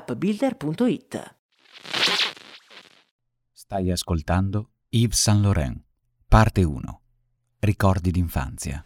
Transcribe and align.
appbuilder.it. 0.00 1.36
Stai 3.52 3.90
ascoltando 3.90 4.70
Yves 4.88 5.20
Saint 5.20 5.42
Laurent, 5.42 5.80
parte 6.26 6.62
1. 6.62 7.00
Ricordi 7.60 8.10
d'infanzia. 8.10 8.82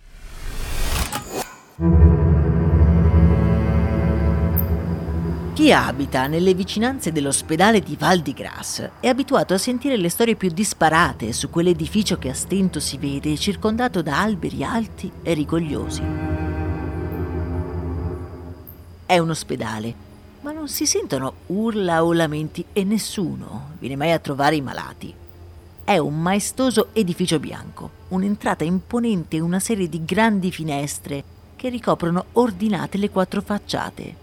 Chi 5.54 5.72
abita 5.72 6.26
nelle 6.26 6.52
vicinanze 6.52 7.12
dell'ospedale 7.12 7.80
di 7.80 7.94
Val 7.96 8.20
di 8.20 8.32
Grasse 8.32 8.92
è 8.98 9.06
abituato 9.06 9.54
a 9.54 9.58
sentire 9.58 9.96
le 9.96 10.08
storie 10.08 10.34
più 10.34 10.50
disparate 10.50 11.32
su 11.32 11.48
quell'edificio 11.48 12.18
che 12.18 12.30
a 12.30 12.34
stento 12.34 12.80
si 12.80 12.98
vede 12.98 13.36
circondato 13.36 14.02
da 14.02 14.20
alberi 14.20 14.64
alti 14.64 15.10
e 15.22 15.32
rigogliosi. 15.32 16.02
È 19.06 19.18
un 19.18 19.30
ospedale 19.30 20.12
ma 20.44 20.52
non 20.52 20.68
si 20.68 20.84
sentono 20.84 21.32
urla 21.46 22.04
o 22.04 22.12
lamenti 22.12 22.66
e 22.74 22.84
nessuno 22.84 23.70
viene 23.78 23.96
mai 23.96 24.12
a 24.12 24.18
trovare 24.18 24.56
i 24.56 24.60
malati. 24.60 25.12
È 25.82 25.96
un 25.96 26.20
maestoso 26.20 26.88
edificio 26.92 27.38
bianco, 27.40 27.90
un'entrata 28.08 28.62
imponente 28.62 29.36
e 29.36 29.40
una 29.40 29.58
serie 29.58 29.88
di 29.88 30.04
grandi 30.04 30.52
finestre 30.52 31.24
che 31.56 31.70
ricoprono 31.70 32.26
ordinate 32.32 32.98
le 32.98 33.08
quattro 33.08 33.40
facciate. 33.40 34.14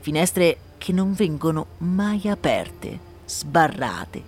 Finestre 0.00 0.58
che 0.78 0.92
non 0.94 1.12
vengono 1.12 1.66
mai 1.78 2.26
aperte, 2.26 2.98
sbarrate 3.26 4.22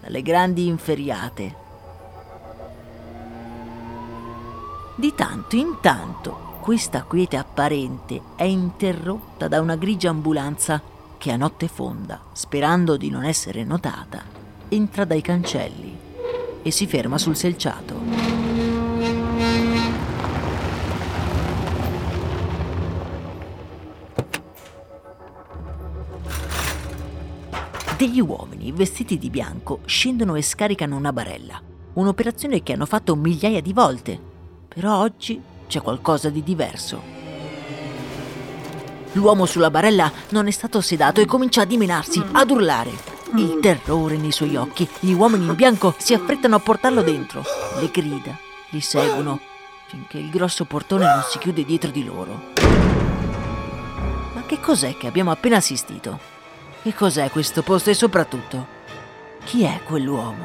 dalle 0.00 0.22
grandi 0.22 0.66
inferriate. 0.66 1.54
Di 4.94 5.12
tanto 5.14 5.56
in 5.56 5.76
tanto 5.82 6.52
questa 6.62 7.02
quiete 7.02 7.36
apparente 7.36 8.22
è 8.36 8.44
interrotta 8.44 9.48
da 9.48 9.60
una 9.60 9.76
grigia 9.76 10.08
ambulanza 10.08 10.92
che 11.24 11.32
a 11.32 11.36
notte 11.38 11.68
fonda, 11.68 12.20
sperando 12.34 12.98
di 12.98 13.08
non 13.08 13.24
essere 13.24 13.64
notata, 13.64 14.22
entra 14.68 15.06
dai 15.06 15.22
cancelli 15.22 15.96
e 16.60 16.70
si 16.70 16.86
ferma 16.86 17.16
sul 17.16 17.34
selciato. 17.34 17.98
Degli 27.96 28.20
uomini 28.20 28.70
vestiti 28.72 29.16
di 29.16 29.30
bianco 29.30 29.80
scendono 29.86 30.34
e 30.34 30.42
scaricano 30.42 30.94
una 30.94 31.14
barella, 31.14 31.58
un'operazione 31.94 32.62
che 32.62 32.74
hanno 32.74 32.84
fatto 32.84 33.16
migliaia 33.16 33.62
di 33.62 33.72
volte, 33.72 34.20
però 34.68 34.98
oggi 34.98 35.40
c'è 35.68 35.80
qualcosa 35.80 36.28
di 36.28 36.42
diverso. 36.42 37.13
L'uomo 39.14 39.46
sulla 39.46 39.70
barella 39.70 40.10
non 40.30 40.48
è 40.48 40.50
stato 40.50 40.80
sedato 40.80 41.20
e 41.20 41.26
comincia 41.26 41.62
a 41.62 41.64
dimenarsi, 41.64 42.22
ad 42.32 42.50
urlare. 42.50 42.90
Il 43.36 43.58
terrore 43.60 44.16
nei 44.16 44.32
suoi 44.32 44.56
occhi, 44.56 44.88
gli 45.00 45.12
uomini 45.12 45.44
in 45.46 45.54
bianco 45.54 45.94
si 45.98 46.14
affrettano 46.14 46.56
a 46.56 46.60
portarlo 46.60 47.02
dentro. 47.02 47.44
Le 47.78 47.90
grida 47.90 48.36
li 48.70 48.80
seguono 48.80 49.40
finché 49.86 50.18
il 50.18 50.30
grosso 50.30 50.64
portone 50.64 51.04
non 51.04 51.22
si 51.28 51.38
chiude 51.38 51.64
dietro 51.64 51.90
di 51.90 52.04
loro. 52.04 52.52
Ma 54.34 54.42
che 54.46 54.58
cos'è 54.58 54.96
che 54.96 55.06
abbiamo 55.06 55.30
appena 55.30 55.58
assistito? 55.58 56.18
Che 56.82 56.92
cos'è 56.92 57.30
questo 57.30 57.62
posto 57.62 57.90
e 57.90 57.94
soprattutto, 57.94 58.66
chi 59.44 59.62
è 59.62 59.80
quell'uomo? 59.84 60.44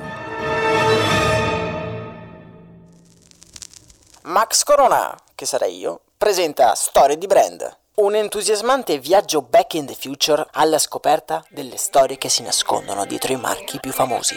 Max 4.24 4.63
Corona, 4.63 5.16
che 5.34 5.47
sarei 5.47 5.80
io, 5.80 6.01
presenta 6.16 6.75
Storie 6.75 7.18
di 7.18 7.25
Brand 7.25 7.79
un 8.02 8.16
entusiasmante 8.16 8.98
viaggio 8.98 9.42
back 9.42 9.74
in 9.74 9.86
the 9.86 9.94
future 9.94 10.48
alla 10.54 10.78
scoperta 10.78 11.44
delle 11.50 11.76
storie 11.76 12.18
che 12.18 12.30
si 12.30 12.44
nascondono 12.44 13.06
dietro 13.06 13.34
i 13.34 13.36
marchi 13.36 13.78
più 13.78 13.92
famosi. 13.92 14.36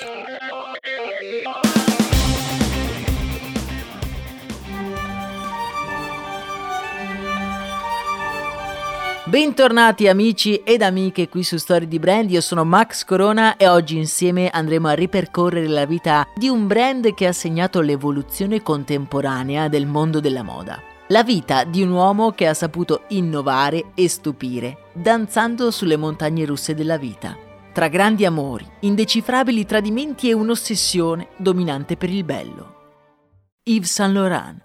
Bentornati 9.27 10.09
amici 10.09 10.57
ed 10.65 10.83
amiche 10.83 11.29
qui 11.29 11.45
su 11.45 11.57
Storie 11.57 11.87
di 11.87 12.01
Brand, 12.01 12.33
io 12.33 12.41
sono 12.41 12.65
Max 12.65 13.05
Corona 13.05 13.57
e 13.57 13.69
oggi 13.69 13.97
insieme 13.97 14.51
andremo 14.51 14.89
a 14.89 14.95
ripercorrere 14.95 15.69
la 15.69 15.87
vita 15.87 16.27
di 16.35 16.49
un 16.49 16.67
brand 16.67 17.15
che 17.15 17.29
ha 17.29 17.33
segnato 17.33 17.81
l'evoluzione 17.81 18.61
contemporanea 18.61 19.69
del 19.69 19.87
mondo 19.87 20.19
della 20.19 20.43
moda. 20.43 20.91
La 21.13 21.23
vita 21.23 21.65
di 21.65 21.83
un 21.83 21.91
uomo 21.91 22.31
che 22.31 22.47
ha 22.47 22.55
saputo 22.55 23.03
innovare 23.09 23.91
e 23.95 24.09
stupire, 24.09 24.89
danzando 24.95 25.71
sulle 25.71 25.99
montagne 25.99 26.47
russe 26.47 26.75
della 26.75 26.97
vita. 26.97 27.37
Tra 27.71 27.89
grandi 27.89 28.25
amori, 28.25 28.67
indecifrabili 28.81 29.67
tradimenti 29.67 30.31
e 30.31 30.33
un'ossessione 30.33 31.29
dominante 31.37 31.99
per 31.99 32.09
il 32.09 32.25
bello. 32.25 32.77
Yves 33.65 33.93
Saint 33.93 34.15
Laurent, 34.15 34.63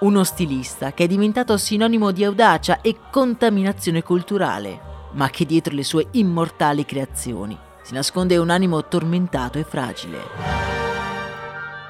uno 0.00 0.24
stilista 0.24 0.94
che 0.94 1.04
è 1.04 1.06
diventato 1.06 1.58
sinonimo 1.58 2.12
di 2.12 2.24
audacia 2.24 2.80
e 2.80 2.96
contaminazione 3.10 4.02
culturale, 4.02 4.80
ma 5.12 5.28
che 5.28 5.44
dietro 5.44 5.74
le 5.74 5.84
sue 5.84 6.06
immortali 6.12 6.86
creazioni 6.86 7.58
si 7.82 7.92
nasconde 7.92 8.38
un 8.38 8.48
animo 8.48 8.88
tormentato 8.88 9.58
e 9.58 9.64
fragile. 9.64 10.18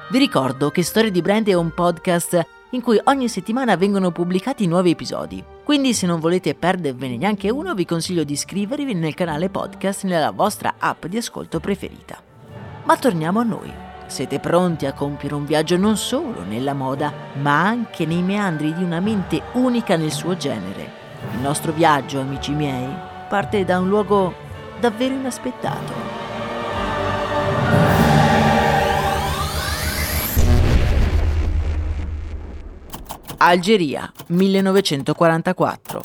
Vi 0.09 0.17
ricordo 0.17 0.69
che 0.69 0.83
Storie 0.83 1.11
di 1.11 1.21
Brand 1.21 1.47
è 1.47 1.53
un 1.53 1.73
podcast 1.73 2.45
in 2.71 2.81
cui 2.81 2.99
ogni 3.05 3.27
settimana 3.27 3.75
vengono 3.75 4.11
pubblicati 4.11 4.67
nuovi 4.67 4.91
episodi. 4.91 5.43
Quindi 5.63 5.93
se 5.93 6.05
non 6.05 6.19
volete 6.19 6.55
perdervene 6.55 7.17
neanche 7.17 7.49
uno, 7.49 7.73
vi 7.73 7.85
consiglio 7.85 8.23
di 8.23 8.33
iscrivervi 8.33 8.93
nel 8.93 9.13
canale 9.13 9.49
podcast 9.49 10.03
nella 10.03 10.31
vostra 10.31 10.75
app 10.77 11.05
di 11.05 11.17
ascolto 11.17 11.59
preferita. 11.59 12.21
Ma 12.83 12.97
torniamo 12.97 13.39
a 13.39 13.43
noi. 13.43 13.71
Siete 14.07 14.39
pronti 14.39 14.85
a 14.85 14.93
compiere 14.93 15.35
un 15.35 15.45
viaggio 15.45 15.77
non 15.77 15.95
solo 15.95 16.43
nella 16.43 16.73
moda, 16.73 17.13
ma 17.41 17.65
anche 17.65 18.05
nei 18.05 18.21
meandri 18.21 18.73
di 18.73 18.83
una 18.83 18.99
mente 18.99 19.41
unica 19.53 19.95
nel 19.95 20.11
suo 20.11 20.35
genere. 20.35 20.99
Il 21.33 21.39
nostro 21.39 21.71
viaggio, 21.71 22.19
amici 22.19 22.51
miei, 22.51 22.89
parte 23.29 23.63
da 23.63 23.79
un 23.79 23.87
luogo 23.87 24.33
davvero 24.79 25.13
inaspettato. 25.13 26.10
Algeria, 33.43 34.13
1944. 34.27 36.01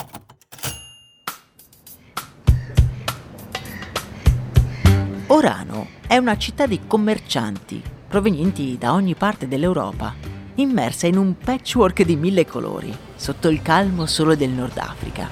Orano 5.27 5.87
è 6.07 6.17
una 6.17 6.39
città 6.39 6.67
di 6.67 6.81
commercianti 6.87 7.83
provenienti 8.09 8.79
da 8.79 8.95
ogni 8.95 9.15
parte 9.15 9.47
dell'Europa, 9.49 10.15
immersa 10.55 11.09
in 11.09 11.19
un 11.19 11.37
patchwork 11.37 12.05
di 12.05 12.17
mille 12.17 12.47
colori, 12.47 12.97
sotto 13.17 13.51
il 13.51 13.61
calmo 13.61 14.07
sole 14.07 14.39
del 14.39 14.49
Nord 14.49 14.79
Africa. 14.79 15.29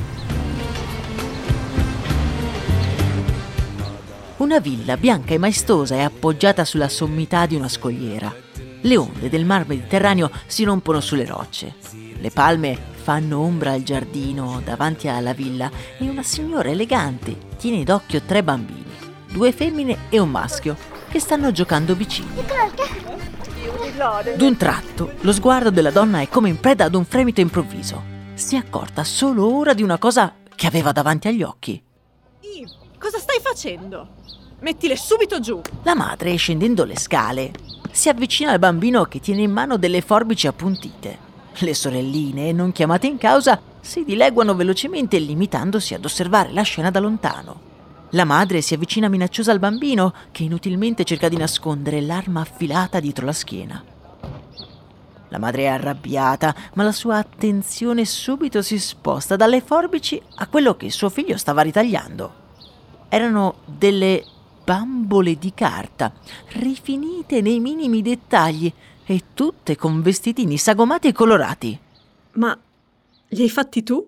Una 4.36 4.58
villa 4.58 4.98
bianca 4.98 5.32
e 5.32 5.38
maestosa 5.38 5.94
è 5.94 6.02
appoggiata 6.02 6.66
sulla 6.66 6.90
sommità 6.90 7.46
di 7.46 7.54
una 7.54 7.68
scogliera. 7.68 8.52
Le 8.84 8.98
onde 8.98 9.30
del 9.30 9.46
mar 9.46 9.66
Mediterraneo 9.66 10.30
si 10.46 10.62
rompono 10.62 11.00
sulle 11.00 11.24
rocce. 11.24 11.76
Le 12.18 12.30
palme 12.30 12.76
fanno 12.92 13.38
ombra 13.38 13.72
al 13.72 13.82
giardino 13.82 14.60
davanti 14.62 15.08
alla 15.08 15.32
villa 15.32 15.70
e 15.98 16.06
una 16.06 16.22
signora 16.22 16.68
elegante 16.68 17.34
tiene 17.56 17.82
d'occhio 17.82 18.20
tre 18.26 18.42
bambini, 18.42 18.84
due 19.32 19.52
femmine 19.52 19.96
e 20.10 20.18
un 20.18 20.30
maschio, 20.30 20.76
che 21.08 21.18
stanno 21.18 21.50
giocando 21.50 21.94
vicini. 21.94 22.28
D'un 24.36 24.56
tratto, 24.58 25.12
lo 25.20 25.32
sguardo 25.32 25.70
della 25.70 25.90
donna 25.90 26.20
è 26.20 26.28
come 26.28 26.50
in 26.50 26.60
preda 26.60 26.84
ad 26.84 26.94
un 26.94 27.06
fremito 27.06 27.40
improvviso. 27.40 28.02
Si 28.34 28.54
è 28.54 28.58
accorta 28.58 29.02
solo 29.02 29.50
ora 29.50 29.72
di 29.72 29.82
una 29.82 29.96
cosa 29.96 30.34
che 30.54 30.66
aveva 30.66 30.92
davanti 30.92 31.28
agli 31.28 31.42
occhi. 31.42 31.82
Yves, 32.40 32.76
cosa 32.98 33.18
stai 33.18 33.40
facendo? 33.40 34.16
Mettile 34.60 34.96
subito 34.96 35.40
giù. 35.40 35.58
La 35.84 35.94
madre, 35.94 36.36
scendendo 36.36 36.84
le 36.84 36.98
scale, 36.98 37.52
si 37.94 38.08
avvicina 38.08 38.50
al 38.50 38.58
bambino 38.58 39.04
che 39.04 39.20
tiene 39.20 39.42
in 39.42 39.52
mano 39.52 39.76
delle 39.76 40.00
forbici 40.00 40.48
appuntite. 40.48 41.16
Le 41.58 41.74
sorelline, 41.74 42.50
non 42.50 42.72
chiamate 42.72 43.06
in 43.06 43.18
causa, 43.18 43.60
si 43.80 44.02
dileguano 44.02 44.56
velocemente 44.56 45.16
limitandosi 45.20 45.94
ad 45.94 46.04
osservare 46.04 46.50
la 46.50 46.62
scena 46.62 46.90
da 46.90 46.98
lontano. 46.98 47.60
La 48.10 48.24
madre 48.24 48.62
si 48.62 48.74
avvicina 48.74 49.08
minacciosa 49.08 49.52
al 49.52 49.60
bambino 49.60 50.12
che 50.32 50.42
inutilmente 50.42 51.04
cerca 51.04 51.28
di 51.28 51.36
nascondere 51.36 52.00
l'arma 52.00 52.40
affilata 52.40 52.98
dietro 52.98 53.26
la 53.26 53.32
schiena. 53.32 53.84
La 55.28 55.38
madre 55.38 55.62
è 55.62 55.66
arrabbiata, 55.66 56.52
ma 56.74 56.82
la 56.82 56.92
sua 56.92 57.18
attenzione 57.18 58.04
subito 58.04 58.60
si 58.60 58.80
sposta 58.80 59.36
dalle 59.36 59.60
forbici 59.60 60.20
a 60.34 60.48
quello 60.48 60.76
che 60.76 60.90
suo 60.90 61.10
figlio 61.10 61.36
stava 61.36 61.62
ritagliando. 61.62 62.42
Erano 63.08 63.54
delle 63.66 64.24
bambole 64.64 65.36
di 65.36 65.52
carta, 65.54 66.12
rifinite 66.52 67.40
nei 67.40 67.60
minimi 67.60 68.00
dettagli 68.00 68.72
e 69.04 69.22
tutte 69.34 69.76
con 69.76 70.00
vestitini 70.00 70.56
sagomati 70.56 71.08
e 71.08 71.12
colorati. 71.12 71.78
Ma 72.32 72.58
li 73.28 73.42
hai 73.42 73.50
fatti 73.50 73.82
tu? 73.82 74.06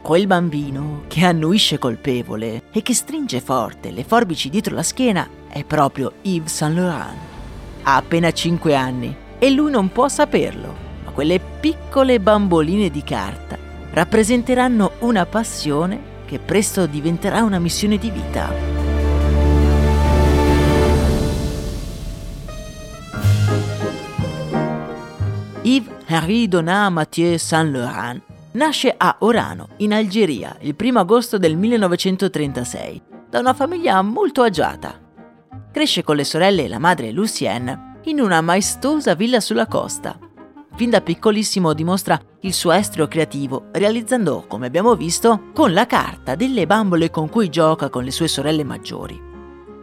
Quel 0.00 0.26
bambino 0.26 1.04
che 1.08 1.24
annuisce 1.24 1.78
colpevole 1.78 2.64
e 2.72 2.82
che 2.82 2.94
stringe 2.94 3.40
forte 3.40 3.90
le 3.90 4.04
forbici 4.04 4.48
dietro 4.48 4.74
la 4.74 4.82
schiena 4.82 5.28
è 5.48 5.64
proprio 5.64 6.14
Yves 6.22 6.54
Saint 6.54 6.76
Laurent. 6.76 7.18
Ha 7.82 7.96
appena 7.96 8.30
5 8.32 8.74
anni 8.74 9.14
e 9.38 9.50
lui 9.50 9.70
non 9.70 9.90
può 9.90 10.08
saperlo, 10.08 10.74
ma 11.04 11.10
quelle 11.10 11.40
piccole 11.40 12.20
bamboline 12.20 12.90
di 12.90 13.02
carta 13.02 13.58
rappresenteranno 13.92 14.92
una 15.00 15.26
passione 15.26 16.10
che 16.32 16.38
presto 16.38 16.86
diventerà 16.86 17.42
una 17.42 17.58
missione 17.58 17.98
di 17.98 18.10
vita. 18.10 18.50
Yves 25.60 25.92
Henri 26.06 26.48
Donat 26.48 26.90
Mathieu 26.90 27.36
Saint 27.36 27.70
Laurent 27.70 28.22
nasce 28.52 28.94
a 28.96 29.16
Orano, 29.18 29.68
in 29.78 29.92
Algeria, 29.92 30.56
il 30.60 30.74
1 30.78 31.00
agosto 31.00 31.36
del 31.36 31.54
1936, 31.58 33.02
da 33.28 33.38
una 33.38 33.52
famiglia 33.52 34.00
molto 34.00 34.40
agiata. 34.40 34.98
Cresce 35.70 36.02
con 36.02 36.16
le 36.16 36.24
sorelle 36.24 36.64
e 36.64 36.68
la 36.68 36.78
madre 36.78 37.10
Lucienne 37.10 37.98
in 38.04 38.20
una 38.20 38.40
maestosa 38.40 39.12
villa 39.14 39.40
sulla 39.40 39.66
costa, 39.66 40.18
Fin 40.74 40.90
da 40.90 41.00
piccolissimo 41.00 41.74
dimostra 41.74 42.20
il 42.40 42.52
suo 42.52 42.72
estro 42.72 43.06
creativo, 43.06 43.66
realizzando, 43.72 44.44
come 44.48 44.66
abbiamo 44.66 44.96
visto, 44.96 45.50
con 45.52 45.72
la 45.72 45.86
carta 45.86 46.34
delle 46.34 46.66
bambole 46.66 47.10
con 47.10 47.28
cui 47.28 47.50
gioca 47.50 47.88
con 47.90 48.04
le 48.04 48.10
sue 48.10 48.26
sorelle 48.26 48.64
maggiori. 48.64 49.20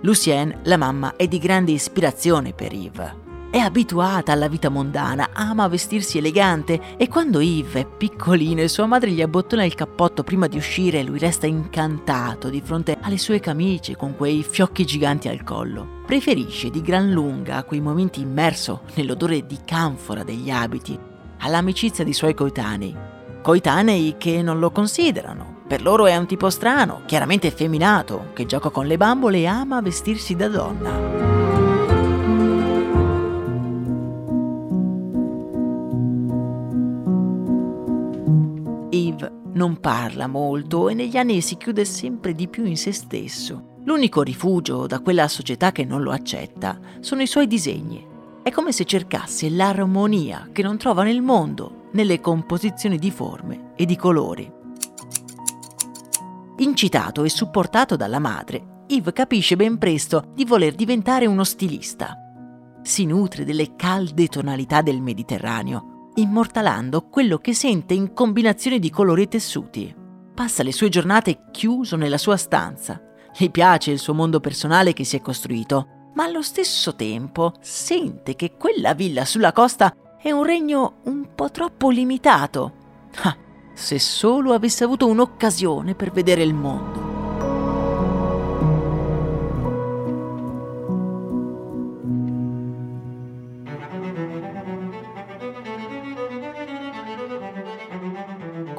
Lucienne, 0.01 0.59
la 0.63 0.77
mamma, 0.77 1.15
è 1.15 1.27
di 1.27 1.37
grande 1.37 1.71
ispirazione 1.71 2.53
per 2.53 2.73
Yves. 2.73 3.28
È 3.51 3.57
abituata 3.57 4.31
alla 4.31 4.47
vita 4.47 4.69
mondana, 4.69 5.29
ama 5.33 5.67
vestirsi 5.67 6.19
elegante 6.19 6.95
e 6.97 7.07
quando 7.07 7.39
Yves 7.39 7.81
è 7.81 7.87
piccolino 7.87 8.61
e 8.61 8.67
sua 8.67 8.85
madre 8.85 9.09
gli 9.09 9.23
abbottona 9.23 9.65
il 9.65 9.73
cappotto 9.73 10.21
prima 10.21 10.45
di 10.45 10.57
uscire, 10.57 11.01
lui 11.01 11.17
resta 11.17 11.47
incantato 11.47 12.49
di 12.49 12.61
fronte 12.63 12.99
alle 13.01 13.17
sue 13.17 13.39
camicie 13.39 13.95
con 13.95 14.15
quei 14.15 14.43
fiocchi 14.43 14.85
giganti 14.85 15.29
al 15.29 15.43
collo. 15.43 16.03
Preferisce 16.05 16.69
di 16.69 16.83
gran 16.83 17.09
lunga 17.09 17.63
quei 17.63 17.81
momenti 17.81 18.21
immerso 18.21 18.81
nell'odore 18.93 19.43
di 19.43 19.57
canfora 19.65 20.23
degli 20.23 20.51
abiti 20.51 20.97
all'amicizia 21.39 22.03
di 22.03 22.13
suoi 22.13 22.35
coetanei. 22.35 22.95
Coetanei 23.41 24.15
che 24.19 24.43
non 24.43 24.59
lo 24.59 24.69
considerano. 24.69 25.61
Per 25.67 25.81
loro 25.81 26.05
è 26.05 26.15
un 26.15 26.27
tipo 26.27 26.51
strano, 26.51 27.01
chiaramente 27.07 27.47
effeminato, 27.47 28.27
che 28.33 28.45
gioca 28.45 28.69
con 28.69 28.85
le 28.85 28.97
bambole 28.97 29.39
e 29.39 29.47
ama 29.47 29.81
vestirsi 29.81 30.35
da 30.35 30.47
donna. 30.49 31.38
Non 39.69 39.79
parla 39.79 40.25
molto 40.25 40.89
e 40.89 40.95
negli 40.95 41.15
anni 41.15 41.41
si 41.41 41.55
chiude 41.55 41.85
sempre 41.85 42.33
di 42.33 42.47
più 42.47 42.65
in 42.65 42.75
se 42.75 42.91
stesso. 42.91 43.77
L'unico 43.83 44.23
rifugio 44.23 44.87
da 44.87 44.99
quella 44.99 45.27
società 45.27 45.71
che 45.71 45.85
non 45.85 46.01
lo 46.01 46.11
accetta 46.11 46.79
sono 47.01 47.21
i 47.21 47.27
suoi 47.27 47.45
disegni. 47.45 48.03
È 48.41 48.49
come 48.49 48.71
se 48.71 48.85
cercasse 48.85 49.47
l'armonia 49.51 50.49
che 50.51 50.63
non 50.63 50.77
trova 50.77 51.03
nel 51.03 51.21
mondo, 51.21 51.89
nelle 51.91 52.19
composizioni 52.19 52.97
di 52.97 53.11
forme 53.11 53.73
e 53.75 53.85
di 53.85 53.95
colori. 53.95 54.51
Incitato 56.57 57.23
e 57.23 57.29
supportato 57.29 57.95
dalla 57.95 58.19
madre, 58.19 58.85
Yves 58.87 59.13
capisce 59.13 59.55
ben 59.55 59.77
presto 59.77 60.31
di 60.33 60.45
voler 60.45 60.73
diventare 60.73 61.27
uno 61.27 61.43
stilista. 61.43 62.15
Si 62.81 63.05
nutre 63.05 63.45
delle 63.45 63.75
calde 63.75 64.27
tonalità 64.27 64.81
del 64.81 64.99
Mediterraneo 64.99 65.98
immortalando 66.15 67.07
quello 67.09 67.37
che 67.37 67.53
sente 67.53 67.93
in 67.93 68.13
combinazione 68.13 68.79
di 68.79 68.89
colori 68.89 69.23
e 69.23 69.27
tessuti. 69.27 69.95
Passa 70.33 70.63
le 70.63 70.71
sue 70.71 70.89
giornate 70.89 71.45
chiuso 71.51 71.95
nella 71.95 72.17
sua 72.17 72.37
stanza. 72.37 73.01
Gli 73.35 73.49
piace 73.49 73.91
il 73.91 73.99
suo 73.99 74.13
mondo 74.13 74.39
personale 74.39 74.93
che 74.93 75.03
si 75.03 75.15
è 75.15 75.21
costruito, 75.21 76.11
ma 76.15 76.23
allo 76.23 76.41
stesso 76.41 76.95
tempo 76.95 77.53
sente 77.61 78.35
che 78.35 78.53
quella 78.57 78.93
villa 78.93 79.25
sulla 79.25 79.51
costa 79.51 79.93
è 80.21 80.31
un 80.31 80.43
regno 80.43 80.99
un 81.05 81.33
po' 81.35 81.49
troppo 81.51 81.89
limitato. 81.89 82.73
Ah, 83.23 83.37
se 83.73 83.99
solo 83.99 84.53
avesse 84.53 84.83
avuto 84.83 85.07
un'occasione 85.07 85.95
per 85.95 86.11
vedere 86.11 86.43
il 86.43 86.53
mondo. 86.53 87.08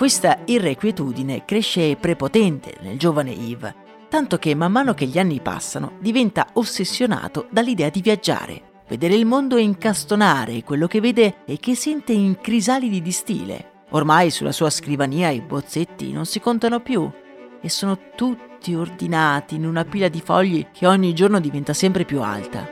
Questa 0.00 0.44
irrequietudine 0.46 1.44
cresce 1.44 1.94
prepotente 1.94 2.78
nel 2.80 2.98
giovane 2.98 3.32
Yves, 3.32 3.74
tanto 4.08 4.38
che 4.38 4.54
man 4.54 4.72
mano 4.72 4.94
che 4.94 5.04
gli 5.04 5.18
anni 5.18 5.40
passano 5.40 5.98
diventa 6.00 6.46
ossessionato 6.54 7.48
dall'idea 7.50 7.90
di 7.90 8.00
viaggiare, 8.00 8.80
vedere 8.88 9.14
il 9.14 9.26
mondo 9.26 9.58
e 9.58 9.60
incastonare 9.60 10.64
quello 10.64 10.86
che 10.86 11.02
vede 11.02 11.44
e 11.44 11.58
che 11.58 11.74
sente 11.74 12.14
in 12.14 12.40
crisalidi 12.40 13.02
di 13.02 13.12
stile. 13.12 13.84
Ormai 13.90 14.30
sulla 14.30 14.52
sua 14.52 14.70
scrivania 14.70 15.28
i 15.28 15.42
bozzetti 15.42 16.12
non 16.12 16.24
si 16.24 16.40
contano 16.40 16.80
più 16.80 17.06
e 17.60 17.68
sono 17.68 17.98
tutti 18.16 18.74
ordinati 18.74 19.56
in 19.56 19.66
una 19.66 19.84
pila 19.84 20.08
di 20.08 20.22
fogli 20.22 20.68
che 20.72 20.86
ogni 20.86 21.12
giorno 21.12 21.40
diventa 21.40 21.74
sempre 21.74 22.06
più 22.06 22.22
alta. 22.22 22.66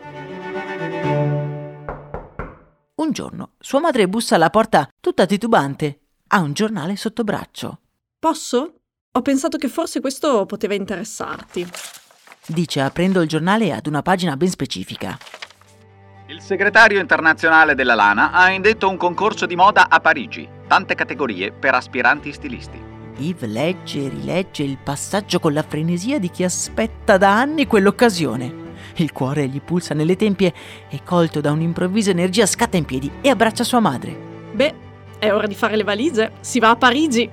Un 2.94 3.12
giorno 3.12 3.50
sua 3.58 3.80
madre 3.80 4.08
bussa 4.08 4.36
alla 4.36 4.48
porta 4.48 4.88
tutta 4.98 5.26
titubante 5.26 5.98
ha 6.28 6.40
un 6.40 6.52
giornale 6.52 6.96
sotto 6.96 7.24
braccio. 7.24 7.80
Posso? 8.18 8.74
Ho 9.12 9.22
pensato 9.22 9.56
che 9.58 9.68
forse 9.68 10.00
questo 10.00 10.46
poteva 10.46 10.74
interessarti. 10.74 11.68
Dice 12.46 12.80
aprendo 12.80 13.20
il 13.20 13.28
giornale 13.28 13.72
ad 13.72 13.86
una 13.86 14.02
pagina 14.02 14.36
ben 14.36 14.48
specifica. 14.48 15.18
Il 16.28 16.40
segretario 16.40 17.00
internazionale 17.00 17.74
della 17.74 17.94
Lana 17.94 18.32
ha 18.32 18.50
indetto 18.50 18.88
un 18.88 18.96
concorso 18.96 19.46
di 19.46 19.56
moda 19.56 19.88
a 19.88 20.00
Parigi. 20.00 20.46
Tante 20.66 20.94
categorie 20.94 21.52
per 21.52 21.74
aspiranti 21.74 22.32
stilisti. 22.32 22.78
Yves 23.16 23.48
legge 23.48 24.04
e 24.04 24.08
rilegge 24.08 24.62
il 24.62 24.78
passaggio 24.78 25.40
con 25.40 25.52
la 25.52 25.62
frenesia 25.62 26.18
di 26.18 26.30
chi 26.30 26.44
aspetta 26.44 27.16
da 27.16 27.38
anni 27.38 27.66
quell'occasione. 27.66 28.66
Il 28.96 29.12
cuore 29.12 29.48
gli 29.48 29.60
pulsa 29.60 29.94
nelle 29.94 30.16
tempie 30.16 30.52
e 30.88 31.02
colto 31.02 31.40
da 31.40 31.50
un'improvvisa 31.50 32.10
energia 32.10 32.46
scatta 32.46 32.76
in 32.76 32.84
piedi 32.84 33.10
e 33.20 33.30
abbraccia 33.30 33.64
sua 33.64 33.80
madre. 33.80 34.26
Beh, 34.52 34.74
è 35.18 35.32
ora 35.32 35.46
di 35.46 35.54
fare 35.54 35.76
le 35.76 35.84
valigie. 35.84 36.32
Si 36.40 36.58
va 36.58 36.70
a 36.70 36.76
Parigi. 36.76 37.30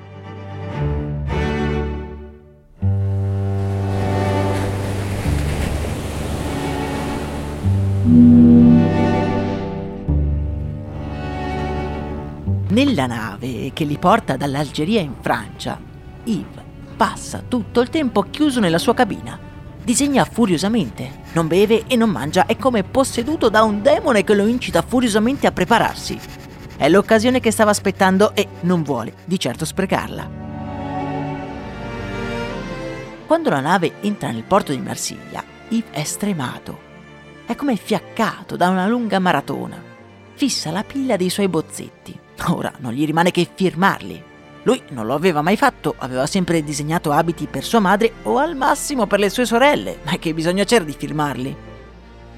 Nella 12.68 13.06
nave 13.06 13.72
che 13.74 13.86
li 13.86 13.98
porta 13.98 14.36
dall'Algeria 14.36 15.00
in 15.00 15.14
Francia, 15.22 15.80
Yves 16.26 16.64
passa 16.96 17.44
tutto 17.48 17.82
il 17.82 17.90
tempo 17.90 18.22
chiuso 18.30 18.60
nella 18.60 18.78
sua 18.78 18.94
cabina. 18.94 19.38
Disegna 19.84 20.26
furiosamente, 20.26 21.22
non 21.34 21.48
beve 21.48 21.84
e 21.88 21.96
non 21.96 22.10
mangia, 22.10 22.46
è 22.46 22.58
come 22.58 22.84
posseduto 22.84 23.50
da 23.50 23.64
un 23.64 23.82
demone 23.82 24.24
che 24.24 24.34
lo 24.34 24.48
incita 24.48 24.82
furiosamente 24.82 25.46
a 25.48 25.52
prepararsi. 25.52 26.20
È 26.78 26.90
l'occasione 26.90 27.40
che 27.40 27.52
stava 27.52 27.72
aspettando 27.72 28.36
e 28.36 28.48
non 28.62 28.84
vuole 28.84 29.14
di 29.24 29.40
certo 29.40 29.64
sprecarla. 29.64 30.44
Quando 33.26 33.50
la 33.50 33.60
nave 33.62 33.94
entra 34.02 34.30
nel 34.30 34.44
porto 34.44 34.72
di 34.72 34.78
Marsiglia, 34.80 35.44
Yves 35.70 35.90
è 35.92 36.04
stremato. 36.04 36.80
È 37.46 37.56
come 37.56 37.76
fiaccato 37.76 38.56
da 38.56 38.70
una 38.70 38.88
lunga 38.88 39.20
maratona. 39.20 39.82
Fissa 40.34 40.70
la 40.70 40.84
pila 40.84 41.16
dei 41.16 41.30
suoi 41.30 41.48
bozzetti. 41.48 42.20
Ora 42.50 42.72
non 42.80 42.92
gli 42.92 43.06
rimane 43.06 43.32
che 43.32 43.48
firmarli. 43.52 44.24
Lui 44.64 44.82
non 44.90 45.06
lo 45.06 45.14
aveva 45.14 45.42
mai 45.42 45.58
fatto, 45.58 45.96
aveva 45.98 46.26
sempre 46.26 46.64
disegnato 46.64 47.12
abiti 47.12 47.48
per 47.48 47.64
sua 47.64 47.80
madre 47.80 48.14
o 48.24 48.38
al 48.38 48.56
massimo 48.56 49.08
per 49.08 49.20
le 49.20 49.30
sue 49.30 49.46
sorelle, 49.46 50.00
ma 50.04 50.18
che 50.18 50.34
bisogno 50.34 50.64
c'era 50.64 50.84
di 50.84 50.96
firmarli? 50.98 51.56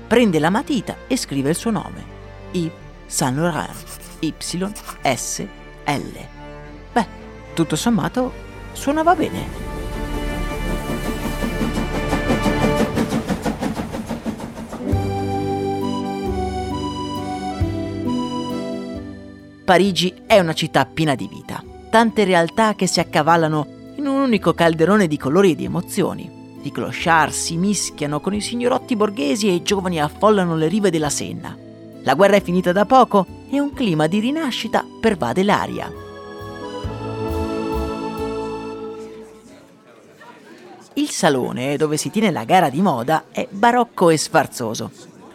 Prende 0.08 0.40
la 0.40 0.50
matita 0.50 0.96
e 1.08 1.18
scrive 1.18 1.50
il 1.50 1.56
suo 1.56 1.72
nome. 1.72 2.16
Yves 2.52 2.72
Saint 3.08 3.38
Laurent. 3.38 4.07
YSL. 4.20 5.48
Beh, 6.94 7.08
tutto 7.54 7.76
sommato 7.76 8.32
suonava 8.74 9.16
bene. 9.16 9.76
Parigi 19.68 20.14
è 20.26 20.40
una 20.40 20.54
città 20.54 20.86
piena 20.86 21.14
di 21.14 21.28
vita, 21.28 21.62
tante 21.90 22.24
realtà 22.24 22.74
che 22.74 22.88
si 22.88 23.02
accavallano 23.02 23.68
in 23.98 24.08
un 24.08 24.22
unico 24.22 24.54
calderone 24.54 25.08
di 25.08 25.18
colori 25.18 25.52
e 25.52 25.56
di 25.56 25.66
emozioni. 25.66 26.60
I 26.62 26.72
clochard 26.72 27.34
si 27.34 27.58
mischiano 27.58 28.22
con 28.22 28.34
i 28.34 28.40
signorotti 28.40 28.96
borghesi 28.96 29.50
e 29.50 29.56
i 29.56 29.64
giovani 29.64 30.00
affollano 30.00 30.56
le 30.56 30.70
rive 30.70 30.90
della 30.90 31.10
Senna. 31.10 31.67
La 32.08 32.16
guerra 32.16 32.38
è 32.38 32.42
finita 32.42 32.72
da 32.72 32.86
poco 32.86 33.26
e 33.50 33.60
un 33.60 33.74
clima 33.74 34.08
di 34.08 34.22
rinascita 34.22 34.86
pervade 35.02 35.44
l'aria. 35.44 35.92
Il 40.94 41.10
salone 41.10 41.76
dove 41.76 41.98
si 41.98 42.10
tiene 42.10 42.32
la 42.32 42.46
gara 42.46 42.70
di 42.70 42.82
moda 42.82 43.26
è 43.30 43.46
barocco 43.52 44.10
e 44.10 44.16
sfarzoso. 44.16 44.90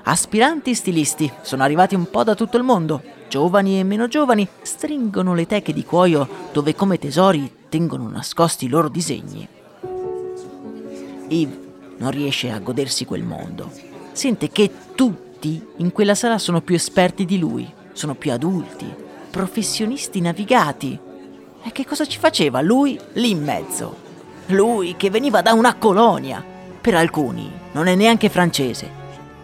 Aspiranti 0.04 0.74
stilisti 0.74 1.30
sono 1.42 1.62
arrivati 1.62 1.94
un 1.94 2.08
po' 2.08 2.24
da 2.24 2.34
tutto 2.34 2.56
il 2.56 2.62
mondo 2.62 3.02
giovani 3.28 3.78
e 3.78 3.84
meno 3.84 4.08
giovani, 4.08 4.48
stringono 4.62 5.34
le 5.34 5.46
teche 5.46 5.74
di 5.74 5.84
cuoio 5.84 6.26
dove 6.52 6.74
come 6.74 6.98
tesori 6.98 7.54
tengono 7.68 8.08
nascosti 8.08 8.64
i 8.64 8.68
loro 8.68 8.88
disegni. 8.88 9.46
Yves 11.28 11.58
non 11.98 12.10
riesce 12.10 12.50
a 12.50 12.58
godersi 12.60 13.04
quel 13.04 13.24
mondo. 13.24 13.70
Sente 14.12 14.50
che 14.50 14.70
tutti 15.42 15.60
in 15.78 15.90
quella 15.90 16.14
sala 16.14 16.38
sono 16.38 16.60
più 16.60 16.76
esperti 16.76 17.24
di 17.24 17.36
lui, 17.36 17.68
sono 17.94 18.14
più 18.14 18.30
adulti, 18.30 18.86
professionisti 19.28 20.20
navigati. 20.20 20.96
E 21.64 21.72
che 21.72 21.84
cosa 21.84 22.06
ci 22.06 22.20
faceva 22.20 22.60
lui 22.60 22.96
lì 23.14 23.30
in 23.30 23.42
mezzo? 23.42 23.96
Lui 24.46 24.94
che 24.96 25.10
veniva 25.10 25.42
da 25.42 25.52
una 25.52 25.74
colonia. 25.74 26.44
Per 26.80 26.94
alcuni 26.94 27.50
non 27.72 27.88
è 27.88 27.96
neanche 27.96 28.28
francese. 28.28 29.00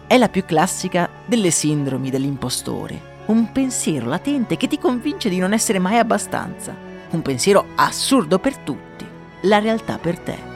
È 0.07 0.17
la 0.17 0.29
più 0.29 0.45
classica 0.45 1.09
delle 1.25 1.51
sindromi 1.51 2.09
dell'impostore 2.09 3.07
un 3.25 3.51
pensiero 3.51 4.07
latente 4.07 4.57
che 4.57 4.67
ti 4.67 4.79
convince 4.79 5.29
di 5.29 5.37
non 5.37 5.53
essere 5.53 5.77
mai 5.77 5.99
abbastanza, 5.99 6.75
un 7.11 7.21
pensiero 7.21 7.67
assurdo 7.75 8.39
per 8.39 8.57
tutti, 8.57 9.05
la 9.41 9.59
realtà 9.59 9.99
per 9.99 10.17
te. 10.17 10.48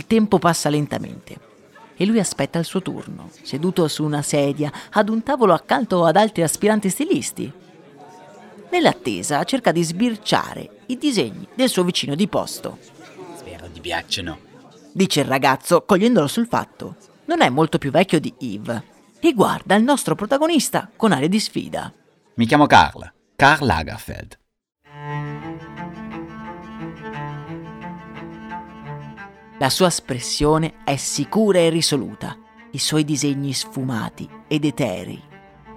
Il 0.00 0.06
tempo 0.06 0.38
passa 0.38 0.70
lentamente 0.70 1.38
e 1.94 2.06
lui 2.06 2.18
aspetta 2.18 2.58
il 2.58 2.64
suo 2.64 2.80
turno, 2.80 3.28
seduto 3.42 3.86
su 3.86 4.02
una 4.02 4.22
sedia 4.22 4.72
ad 4.92 5.10
un 5.10 5.22
tavolo 5.22 5.52
accanto 5.52 6.06
ad 6.06 6.16
altri 6.16 6.42
aspiranti 6.42 6.88
stilisti. 6.88 7.52
Nell'attesa 8.70 9.44
cerca 9.44 9.72
di 9.72 9.82
sbirciare 9.82 10.84
i 10.86 10.96
disegni 10.96 11.46
del 11.54 11.68
suo 11.68 11.84
vicino 11.84 12.14
di 12.14 12.28
posto. 12.28 12.78
Spero 13.36 13.70
ti 13.70 13.80
piacciono, 13.80 14.38
dice 14.90 15.20
il 15.20 15.26
ragazzo, 15.26 15.82
cogliendolo 15.82 16.28
sul 16.28 16.46
fatto 16.46 16.96
non 17.26 17.42
è 17.42 17.50
molto 17.50 17.76
più 17.76 17.90
vecchio 17.90 18.20
di 18.20 18.32
Yves 18.38 18.82
e 19.20 19.34
guarda 19.34 19.74
il 19.74 19.82
nostro 19.82 20.14
protagonista 20.14 20.90
con 20.96 21.12
aria 21.12 21.28
di 21.28 21.38
sfida. 21.38 21.92
Mi 22.36 22.46
chiamo 22.46 22.64
Carl, 22.64 23.12
Karl 23.36 23.66
Lagerfeld. 23.66 24.38
La 29.60 29.68
sua 29.68 29.88
espressione 29.88 30.76
è 30.84 30.96
sicura 30.96 31.58
e 31.58 31.68
risoluta, 31.68 32.34
i 32.70 32.78
suoi 32.78 33.04
disegni 33.04 33.52
sfumati 33.52 34.26
ed 34.48 34.64
eterei. 34.64 35.22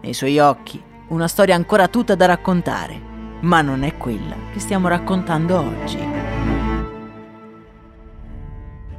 Nei 0.02 0.14
suoi 0.14 0.40
occhi 0.40 0.82
una 1.10 1.28
storia 1.28 1.56
ancora 1.56 1.90
tutta 1.90 2.16
da 2.16 2.26
raccontare, 2.26 2.98
ma 3.42 3.62
non 3.62 3.84
è 3.84 3.98
quella 3.98 4.38
che 4.54 4.60
stiamo 4.62 4.88
raccontando 4.88 5.60
oggi. 5.60 6.00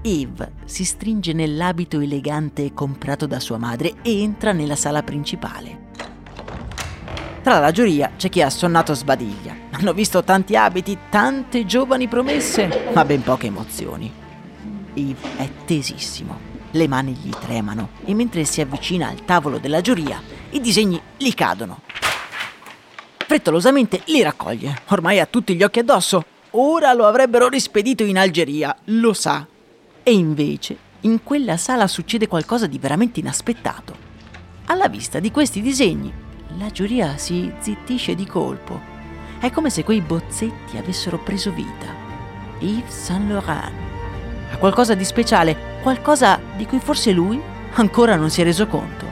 Eve 0.03 0.53
si 0.67 0.85
stringe 0.85 1.33
nell'abito 1.33 1.99
elegante 2.01 2.75
comprato 2.75 3.25
da 3.25 3.41
sua 3.41 3.57
madre 3.57 3.95
e 4.03 4.21
entra 4.21 4.53
nella 4.53 4.77
sala 4.77 5.03
principale. 5.03 5.93
Tra 7.41 7.59
la 7.59 7.71
giuria 7.71 8.13
c'è 8.19 8.29
chi 8.29 8.43
ha 8.43 8.51
sonnato 8.51 8.93
sbadiglia. 8.93 9.57
Hanno 9.71 9.95
visto 9.95 10.23
tanti 10.23 10.57
abiti, 10.57 10.99
tante 11.09 11.65
giovani 11.65 12.07
promesse, 12.07 12.91
ma 12.93 13.03
ben 13.07 13.23
poche 13.23 13.47
emozioni. 13.47 14.24
Eve 14.95 15.37
è 15.37 15.49
tesissimo, 15.65 16.39
le 16.71 16.89
mani 16.89 17.13
gli 17.13 17.31
tremano 17.31 17.91
e 18.05 18.15
mentre 18.15 18.45
si 18.45 18.61
avvicina 18.61 19.09
al 19.09 19.25
tavolo 19.25 19.59
della 19.59 19.81
giuria, 19.81 20.21
i 20.51 20.61
disegni 20.61 21.01
gli 21.17 21.33
cadono. 21.35 21.81
Frettolosamente 23.17 24.03
li 24.07 24.23
raccoglie, 24.23 24.83
ormai 24.89 25.21
ha 25.21 25.27
tutti 25.27 25.55
gli 25.55 25.63
occhi 25.63 25.81
addosso. 25.81 26.25
Ora 26.51 26.93
lo 26.93 27.07
avrebbero 27.07 27.49
rispedito 27.49 28.05
in 28.05 28.17
Algeria, 28.17 28.77
lo 28.85 29.13
sa, 29.13 29.47
e 30.03 30.13
invece, 30.13 30.77
in 31.01 31.23
quella 31.23 31.57
sala 31.57 31.87
succede 31.89 32.29
qualcosa 32.29 32.67
di 32.67 32.79
veramente 32.79 33.21
inaspettato. 33.21 33.97
Alla 34.67 34.89
vista 34.89 35.19
di 35.19 35.31
questi 35.31 35.61
disegni, 35.61 36.13
la 36.59 36.71
giuria 36.71 37.17
si 37.17 37.53
zittisce 37.59 38.15
di 38.15 38.27
colpo. 38.27 38.81
È 39.41 39.51
come 39.51 39.71
se 39.71 39.83
quei 39.83 40.01
bozzetti 40.01 40.77
avessero 40.77 41.19
preso 41.19 41.51
vita. 41.51 41.93
Yves 42.61 43.05
Saint 43.05 43.31
Laurent. 43.31 43.94
Ha 44.55 44.57
qualcosa 44.57 44.95
di 44.95 45.05
speciale, 45.05 45.81
qualcosa 45.83 46.39
di 46.55 46.65
cui 46.65 46.79
forse 46.79 47.11
lui 47.11 47.41
ancora 47.73 48.15
non 48.15 48.31
si 48.31 48.41
è 48.41 48.45
reso 48.45 48.69
conto. 48.69 49.05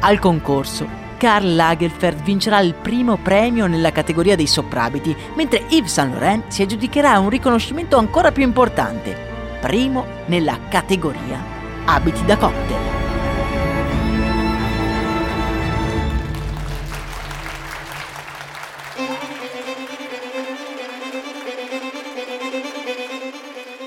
Al 0.00 0.18
concorso, 0.18 0.88
Karl 1.18 1.54
Lagerfeld 1.54 2.22
vincerà 2.22 2.60
il 2.60 2.72
primo 2.72 3.18
premio 3.18 3.66
nella 3.66 3.92
categoria 3.92 4.36
dei 4.36 4.46
soprabiti, 4.46 5.14
mentre 5.34 5.64
Yves 5.68 5.92
Saint 5.92 6.12
Laurent 6.12 6.50
si 6.50 6.62
aggiudicherà 6.62 7.18
un 7.18 7.28
riconoscimento 7.28 7.98
ancora 7.98 8.32
più 8.32 8.42
importante, 8.42 9.14
primo 9.60 10.06
nella 10.26 10.58
categoria 10.70 11.38
abiti 11.84 12.24
da 12.24 12.38
cocktail. 12.38 12.96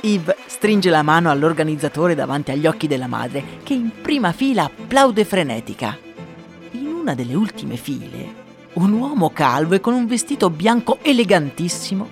Yves 0.03 0.40
stringe 0.61 0.91
la 0.91 1.01
mano 1.01 1.31
all'organizzatore 1.31 2.13
davanti 2.13 2.51
agli 2.51 2.67
occhi 2.67 2.85
della 2.85 3.07
madre, 3.07 3.43
che 3.63 3.73
in 3.73 3.89
prima 3.99 4.31
fila 4.31 4.65
applaude 4.65 5.25
frenetica. 5.25 5.97
In 6.73 6.85
una 6.85 7.15
delle 7.15 7.33
ultime 7.33 7.77
file, 7.77 8.31
un 8.73 8.91
uomo 8.91 9.31
calvo 9.31 9.73
e 9.73 9.79
con 9.79 9.95
un 9.95 10.05
vestito 10.05 10.51
bianco 10.51 10.99
elegantissimo 11.01 12.07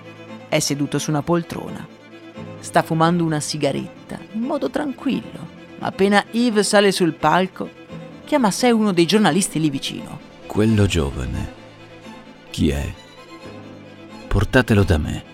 è 0.48 0.58
seduto 0.58 0.98
su 0.98 1.10
una 1.10 1.22
poltrona. 1.22 1.86
Sta 2.58 2.82
fumando 2.82 3.22
una 3.22 3.38
sigaretta, 3.38 4.18
in 4.32 4.40
modo 4.40 4.68
tranquillo. 4.68 5.46
Appena 5.78 6.24
Yves 6.32 6.66
sale 6.66 6.90
sul 6.90 7.12
palco, 7.12 7.70
chiama 8.24 8.48
a 8.48 8.50
sé 8.50 8.72
uno 8.72 8.90
dei 8.90 9.06
giornalisti 9.06 9.60
lì 9.60 9.70
vicino. 9.70 10.18
Quello 10.46 10.86
giovane. 10.86 11.52
Chi 12.50 12.70
è? 12.70 12.92
Portatelo 14.26 14.82
da 14.82 14.98
me. 14.98 15.24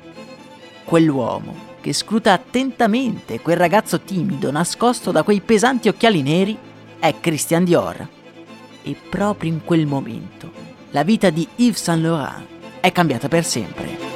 Quell'uomo 0.85 1.67
che 1.87 1.93
scruta 1.93 2.33
attentamente 2.33 3.39
quel 3.39 3.57
ragazzo 3.57 4.01
timido 4.01 4.51
nascosto 4.51 5.13
da 5.13 5.23
quei 5.23 5.41
pesanti 5.41 5.87
occhiali 5.87 6.21
neri 6.21 6.59
è 6.99 7.15
Christian 7.21 7.63
Dior. 7.63 8.09
E 8.83 8.97
proprio 9.09 9.53
in 9.53 9.65
quel 9.65 9.87
momento 9.87 10.51
la 10.91 11.05
vita 11.05 11.31
di 11.31 11.47
Yves 11.55 11.81
Saint 11.81 12.03
Laurent 12.03 12.45
è 12.81 12.91
cambiata 12.91 13.29
per 13.29 13.45
sempre. 13.45 14.16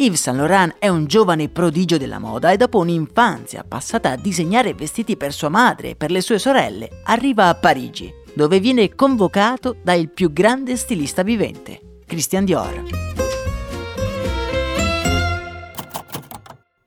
Yves 0.00 0.22
Saint 0.22 0.38
Laurent 0.38 0.76
è 0.78 0.88
un 0.88 1.04
giovane 1.04 1.50
prodigio 1.50 1.98
della 1.98 2.18
moda 2.18 2.50
e 2.50 2.56
dopo 2.56 2.78
un'infanzia 2.78 3.64
passata 3.68 4.12
a 4.12 4.16
disegnare 4.16 4.72
vestiti 4.72 5.14
per 5.14 5.30
sua 5.34 5.50
madre 5.50 5.90
e 5.90 5.94
per 5.94 6.10
le 6.10 6.22
sue 6.22 6.38
sorelle, 6.38 7.02
arriva 7.04 7.48
a 7.48 7.54
Parigi, 7.54 8.10
dove 8.32 8.60
viene 8.60 8.94
convocato 8.94 9.76
dal 9.82 10.08
più 10.08 10.32
grande 10.32 10.78
stilista 10.78 11.22
vivente, 11.22 11.98
Christian 12.06 12.46
Dior. 12.46 12.82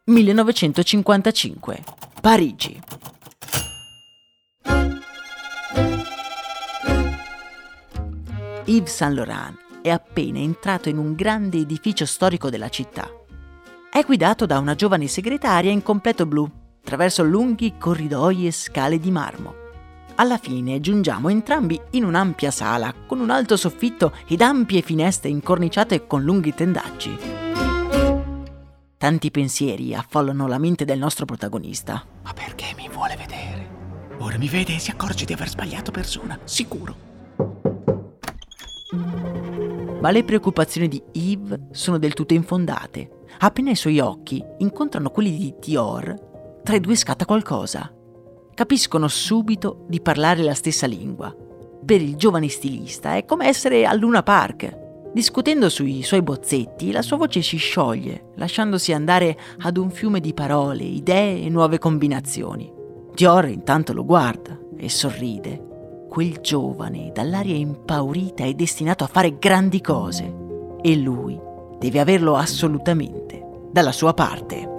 1955. 0.06 1.84
Parigi. 2.20 2.82
Yves 8.66 8.96
Saint 8.96 9.14
Laurent 9.14 9.63
è 9.84 9.90
appena 9.90 10.40
entrato 10.40 10.88
in 10.88 10.98
un 10.98 11.14
grande 11.14 11.58
edificio 11.58 12.06
storico 12.06 12.50
della 12.50 12.70
città. 12.70 13.06
È 13.92 14.02
guidato 14.04 14.46
da 14.46 14.58
una 14.58 14.76
giovane 14.76 15.08
segretaria 15.08 15.72
in 15.72 15.84
completo 15.84 16.26
blu, 16.26 16.50
attraverso 16.80 17.22
lunghi 17.22 17.76
corridoi 17.78 18.48
e 18.48 18.52
scale 18.52 18.98
di 18.98 19.12
marmo. 19.12 19.56
Alla 20.16 20.38
fine 20.38 20.80
giungiamo 20.80 21.28
entrambi 21.28 21.80
in 21.92 22.06
un'ampia 22.06 22.50
sala, 22.50 22.94
con 23.06 23.20
un 23.20 23.30
alto 23.30 23.58
soffitto 23.58 24.14
ed 24.26 24.42
ampie 24.42 24.82
finestre 24.82 25.30
incorniciate 25.30 26.08
con 26.08 26.24
lunghi 26.24 26.54
tendaggi. 26.54 27.18
Tanti 28.98 29.32
pensieri 29.32 29.94
affollano 29.94 30.48
la 30.48 30.60
mente 30.60 30.86
del 30.86 30.98
nostro 30.98 31.26
protagonista. 31.26 32.06
Ma 32.24 32.32
perché 32.32 32.74
mi 32.78 32.88
vuole 32.88 33.18
vedere? 33.18 33.70
Ora 34.20 34.38
mi 34.38 34.48
vede 34.48 34.76
e 34.76 34.80
si 34.80 34.92
accorge 34.92 35.26
di 35.26 35.34
aver 35.34 35.50
sbagliato 35.50 35.92
persona, 35.92 36.40
sicuro 36.46 37.12
ma 40.04 40.12
le 40.12 40.26
preoccupazioni 40.26 40.90
di 40.90 41.02
Yves 41.14 41.58
sono 41.72 41.98
del 41.98 42.14
tutto 42.14 42.34
infondate. 42.34 43.22
Appena 43.40 43.72
i 43.72 43.76
suoi 43.76 44.00
occhi 44.00 44.44
incontrano 44.58 45.10
quelli 45.10 45.38
di 45.38 45.56
Dior, 45.58 46.60
tra 46.62 46.76
i 46.76 46.82
due 46.82 46.98
scatta 46.98 47.24
qualcosa. 47.24 47.90
Capiscono 48.54 49.08
subito 49.08 49.86
di 49.88 50.02
parlare 50.02 50.44
la 50.44 50.54
stessa 50.54 50.88
lingua. 50.88 51.34
Per 51.86 52.02
il 52.02 52.18
giovane 52.18 52.50
stilista 52.50 53.16
è 53.16 53.24
come 53.24 53.48
essere 53.48 53.86
al 53.86 53.98
Luna 53.98 54.24
Park. 54.24 55.12
Discutendo 55.14 55.70
sui 55.70 56.04
suoi 56.04 56.22
bozzetti, 56.22 56.92
la 56.92 57.02
sua 57.02 57.16
voce 57.16 57.42
si 57.42 57.56
scioglie, 57.56 58.32
lasciandosi 58.36 58.92
andare 58.92 59.38
ad 59.60 59.78
un 59.78 59.90
fiume 59.90 60.20
di 60.20 60.34
parole, 60.34 60.84
idee 60.84 61.44
e 61.44 61.50
nuove 61.50 61.78
combinazioni. 61.78 62.70
Dior 63.14 63.46
intanto 63.46 63.94
lo 63.94 64.04
guarda 64.04 64.60
e 64.76 64.90
sorride 64.90 65.72
quel 66.14 66.42
giovane, 66.42 67.10
dall'aria 67.12 67.56
impaurita, 67.56 68.44
è 68.44 68.54
destinato 68.54 69.04
a 69.04 69.08
fare 69.08 69.40
grandi 69.40 69.82
cose 69.82 70.32
e 70.80 70.96
lui 70.96 71.36
deve 71.80 72.00
averlo 72.00 72.36
assolutamente 72.36 73.44
dalla 73.72 73.92
sua 73.92 74.14
parte. 74.14 74.70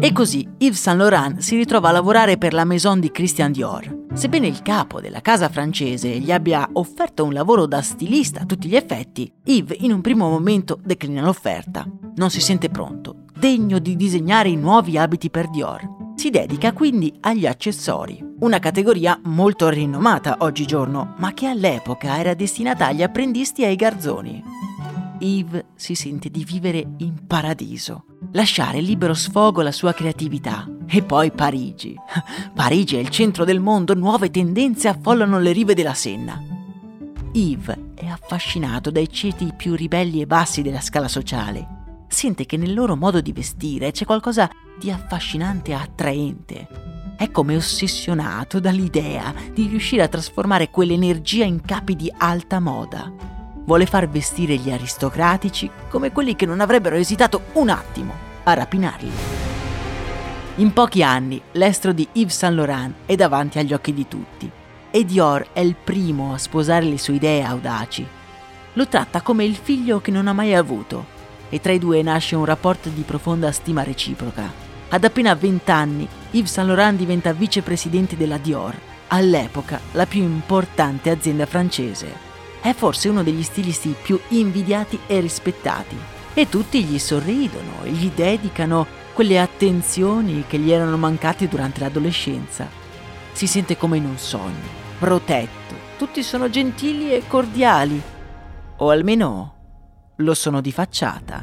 E 0.00 0.12
così 0.12 0.48
Yves 0.58 0.80
Saint 0.80 0.98
Laurent 0.98 1.38
si 1.38 1.54
ritrova 1.54 1.90
a 1.90 1.92
lavorare 1.92 2.38
per 2.38 2.54
la 2.54 2.64
maison 2.64 2.98
di 2.98 3.12
Christian 3.12 3.52
Dior. 3.52 3.97
Sebbene 4.18 4.48
il 4.48 4.62
capo 4.62 5.00
della 5.00 5.20
casa 5.20 5.48
francese 5.48 6.08
gli 6.18 6.32
abbia 6.32 6.68
offerto 6.72 7.22
un 7.22 7.32
lavoro 7.32 7.66
da 7.66 7.80
stilista 7.82 8.40
a 8.40 8.46
tutti 8.46 8.66
gli 8.66 8.74
effetti, 8.74 9.32
Yves 9.44 9.78
in 9.78 9.92
un 9.92 10.00
primo 10.00 10.28
momento 10.28 10.76
declina 10.82 11.22
l'offerta. 11.22 11.86
Non 12.16 12.28
si 12.28 12.40
sente 12.40 12.68
pronto, 12.68 13.26
degno 13.38 13.78
di 13.78 13.94
disegnare 13.94 14.48
i 14.48 14.56
nuovi 14.56 14.98
abiti 14.98 15.30
per 15.30 15.48
Dior. 15.48 16.14
Si 16.16 16.30
dedica 16.30 16.72
quindi 16.72 17.16
agli 17.20 17.46
accessori, 17.46 18.20
una 18.40 18.58
categoria 18.58 19.20
molto 19.22 19.68
rinomata 19.68 20.38
oggigiorno, 20.40 21.14
ma 21.18 21.32
che 21.32 21.46
all'epoca 21.46 22.18
era 22.18 22.34
destinata 22.34 22.86
agli 22.86 23.04
apprendisti 23.04 23.62
e 23.62 23.66
ai 23.66 23.76
garzoni. 23.76 24.42
Yves 25.20 25.64
si 25.74 25.94
sente 25.94 26.30
di 26.30 26.44
vivere 26.44 26.94
in 26.98 27.26
paradiso 27.26 28.04
lasciare 28.32 28.80
libero 28.80 29.14
sfogo 29.14 29.60
alla 29.60 29.72
sua 29.72 29.92
creatività. 29.92 30.66
E 30.86 31.02
poi 31.02 31.30
Parigi. 31.30 31.94
Parigi 32.54 32.96
è 32.96 33.00
il 33.00 33.10
centro 33.10 33.44
del 33.44 33.60
mondo, 33.60 33.94
nuove 33.94 34.30
tendenze 34.30 34.88
affollano 34.88 35.38
le 35.38 35.52
rive 35.52 35.74
della 35.74 35.94
Senna. 35.94 36.40
Yves 37.32 37.76
è 37.94 38.06
affascinato 38.06 38.90
dai 38.90 39.10
ceti 39.10 39.52
più 39.56 39.74
ribelli 39.74 40.20
e 40.20 40.26
bassi 40.26 40.62
della 40.62 40.80
scala 40.80 41.08
sociale. 41.08 41.76
Sente 42.08 42.46
che 42.46 42.56
nel 42.56 42.72
loro 42.72 42.96
modo 42.96 43.20
di 43.20 43.32
vestire 43.32 43.90
c'è 43.90 44.06
qualcosa 44.06 44.48
di 44.78 44.90
affascinante 44.90 45.72
e 45.72 45.74
attraente. 45.74 46.68
È 47.16 47.30
come 47.30 47.56
ossessionato 47.56 48.60
dall'idea 48.60 49.34
di 49.52 49.66
riuscire 49.66 50.02
a 50.02 50.08
trasformare 50.08 50.70
quell'energia 50.70 51.44
in 51.44 51.60
capi 51.60 51.96
di 51.96 52.10
alta 52.16 52.60
moda 52.60 53.37
vuole 53.68 53.84
far 53.84 54.08
vestire 54.08 54.56
gli 54.56 54.70
aristocratici 54.70 55.70
come 55.90 56.10
quelli 56.10 56.34
che 56.34 56.46
non 56.46 56.60
avrebbero 56.60 56.96
esitato 56.96 57.42
un 57.52 57.68
attimo 57.68 58.14
a 58.44 58.54
rapinarli. 58.54 59.10
In 60.56 60.72
pochi 60.72 61.02
anni 61.02 61.38
l'estro 61.52 61.92
di 61.92 62.08
Yves 62.12 62.34
Saint 62.34 62.56
Laurent 62.56 62.94
è 63.04 63.14
davanti 63.14 63.58
agli 63.58 63.74
occhi 63.74 63.92
di 63.92 64.08
tutti 64.08 64.50
e 64.90 65.04
Dior 65.04 65.48
è 65.52 65.60
il 65.60 65.76
primo 65.76 66.32
a 66.32 66.38
sposare 66.38 66.86
le 66.86 66.96
sue 66.96 67.16
idee 67.16 67.42
audaci. 67.42 68.06
Lo 68.72 68.88
tratta 68.88 69.20
come 69.20 69.44
il 69.44 69.54
figlio 69.54 70.00
che 70.00 70.10
non 70.10 70.28
ha 70.28 70.32
mai 70.32 70.54
avuto 70.54 71.16
e 71.50 71.60
tra 71.60 71.72
i 71.72 71.78
due 71.78 72.00
nasce 72.00 72.36
un 72.36 72.46
rapporto 72.46 72.88
di 72.88 73.02
profonda 73.02 73.52
stima 73.52 73.82
reciproca. 73.82 74.50
Ad 74.88 75.04
appena 75.04 75.34
20 75.34 75.70
anni 75.70 76.08
Yves 76.30 76.52
Saint 76.52 76.70
Laurent 76.70 76.96
diventa 76.96 77.34
vicepresidente 77.34 78.16
della 78.16 78.38
Dior, 78.38 78.74
all'epoca 79.08 79.78
la 79.92 80.06
più 80.06 80.22
importante 80.22 81.10
azienda 81.10 81.44
francese 81.44 82.27
è 82.60 82.72
forse 82.72 83.08
uno 83.08 83.22
degli 83.22 83.42
stilisti 83.42 83.94
più 84.00 84.18
invidiati 84.28 84.98
e 85.06 85.20
rispettati. 85.20 85.96
E 86.34 86.48
tutti 86.48 86.84
gli 86.84 86.98
sorridono 86.98 87.82
e 87.84 87.90
gli 87.90 88.10
dedicano 88.14 88.86
quelle 89.12 89.40
attenzioni 89.40 90.44
che 90.46 90.58
gli 90.58 90.70
erano 90.70 90.96
mancate 90.96 91.48
durante 91.48 91.80
l'adolescenza. 91.80 92.68
Si 93.32 93.46
sente 93.46 93.76
come 93.76 93.96
in 93.96 94.04
un 94.04 94.18
sogno, 94.18 94.76
protetto. 94.98 95.74
Tutti 95.96 96.22
sono 96.22 96.48
gentili 96.48 97.12
e 97.12 97.26
cordiali. 97.26 98.00
O 98.76 98.90
almeno 98.90 99.54
lo 100.16 100.34
sono 100.34 100.60
di 100.60 100.70
facciata. 100.70 101.42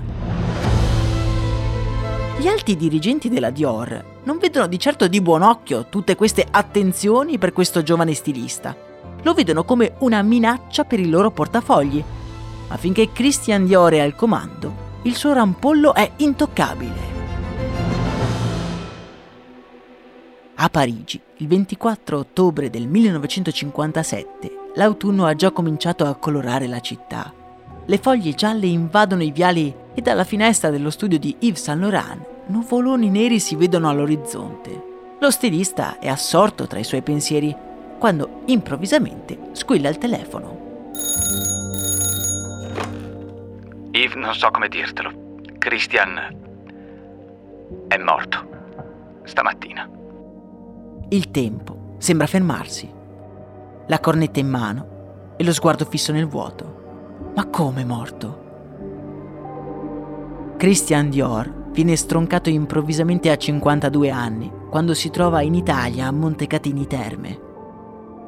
Gli 2.38 2.47
alti 2.47 2.75
dirigenti 2.75 3.30
della 3.30 3.49
Dior 3.49 4.21
non 4.23 4.38
vedono 4.38 4.67
di 4.67 4.80
certo 4.80 5.08
di 5.08 5.21
buon 5.21 5.41
occhio 5.41 5.88
tutte 5.88 6.15
queste 6.15 6.45
attenzioni 6.49 7.38
per 7.38 7.54
questo 7.54 7.82
giovane 7.82 8.13
stilista 8.13 8.93
lo 9.25 9.33
vedono 9.33 9.63
come 9.63 9.95
una 9.99 10.21
minaccia 10.21 10.83
per 10.83 10.99
i 10.99 11.09
loro 11.09 11.31
portafogli. 11.31 12.01
Ma 12.69 12.77
finché 12.77 13.11
Christian 13.11 13.65
Dior 13.65 13.93
è 13.93 13.99
al 13.99 14.15
comando, 14.15 14.99
il 15.01 15.15
suo 15.15 15.33
rampollo 15.33 15.95
è 15.95 16.11
intoccabile. 16.17 17.13
A 20.57 20.69
Parigi, 20.69 21.19
il 21.38 21.47
24 21.47 22.19
ottobre 22.19 22.69
del 22.69 22.88
1957, 22.88 24.57
l'autunno 24.75 25.25
ha 25.25 25.33
già 25.33 25.49
cominciato 25.49 26.05
a 26.05 26.15
colorare 26.15 26.67
la 26.67 26.79
città. 26.79 27.33
Le 27.83 27.97
foglie 27.97 28.33
gialle 28.33 28.67
invadono 28.67 29.23
i 29.23 29.31
viali 29.31 29.73
e 29.95 30.01
dalla 30.01 30.23
finestra 30.23 30.69
dello 30.69 30.91
studio 30.91 31.17
di 31.17 31.35
Yves 31.39 31.63
Saint 31.63 31.81
Laurent 31.81 32.25
nuvoloni 32.47 33.09
neri 33.09 33.39
si 33.39 33.55
vedono 33.55 33.89
all'orizzonte. 33.89 34.93
Lo 35.19 35.31
stilista 35.31 35.97
è 35.97 36.07
assorto 36.07 36.67
tra 36.67 36.77
i 36.77 36.83
suoi 36.83 37.01
pensieri 37.01 37.73
quando 38.05 38.43
improvvisamente 38.45 39.49
squilla 39.53 39.89
il 39.89 39.97
telefono. 39.97 40.91
Yves, 43.93 44.13
non 44.13 44.31
so 44.35 44.51
come 44.51 44.67
dirtelo. 44.67 45.39
Christian 45.57 46.19
è 47.87 47.97
morto. 47.97 48.47
Stamattina. 49.23 49.89
Il 51.09 51.31
tempo 51.31 51.95
sembra 51.97 52.27
fermarsi. 52.27 52.87
La 53.87 53.99
cornetta 53.99 54.39
in 54.39 54.49
mano 54.49 55.33
e 55.35 55.43
lo 55.43 55.51
sguardo 55.51 55.85
fisso 55.85 56.11
nel 56.11 56.27
vuoto. 56.27 57.31
Ma 57.33 57.47
come 57.47 57.83
morto? 57.85 58.43
Christian 60.57 61.09
Dior 61.09 61.71
viene 61.71 61.95
stroncato 61.95 62.51
improvvisamente 62.51 63.31
a 63.31 63.35
52 63.35 64.11
anni, 64.11 64.51
quando 64.69 64.93
si 64.93 65.09
trova 65.09 65.41
in 65.41 65.55
Italia 65.55 66.05
a 66.05 66.11
Montecatini 66.11 66.85
Terme. 66.85 67.44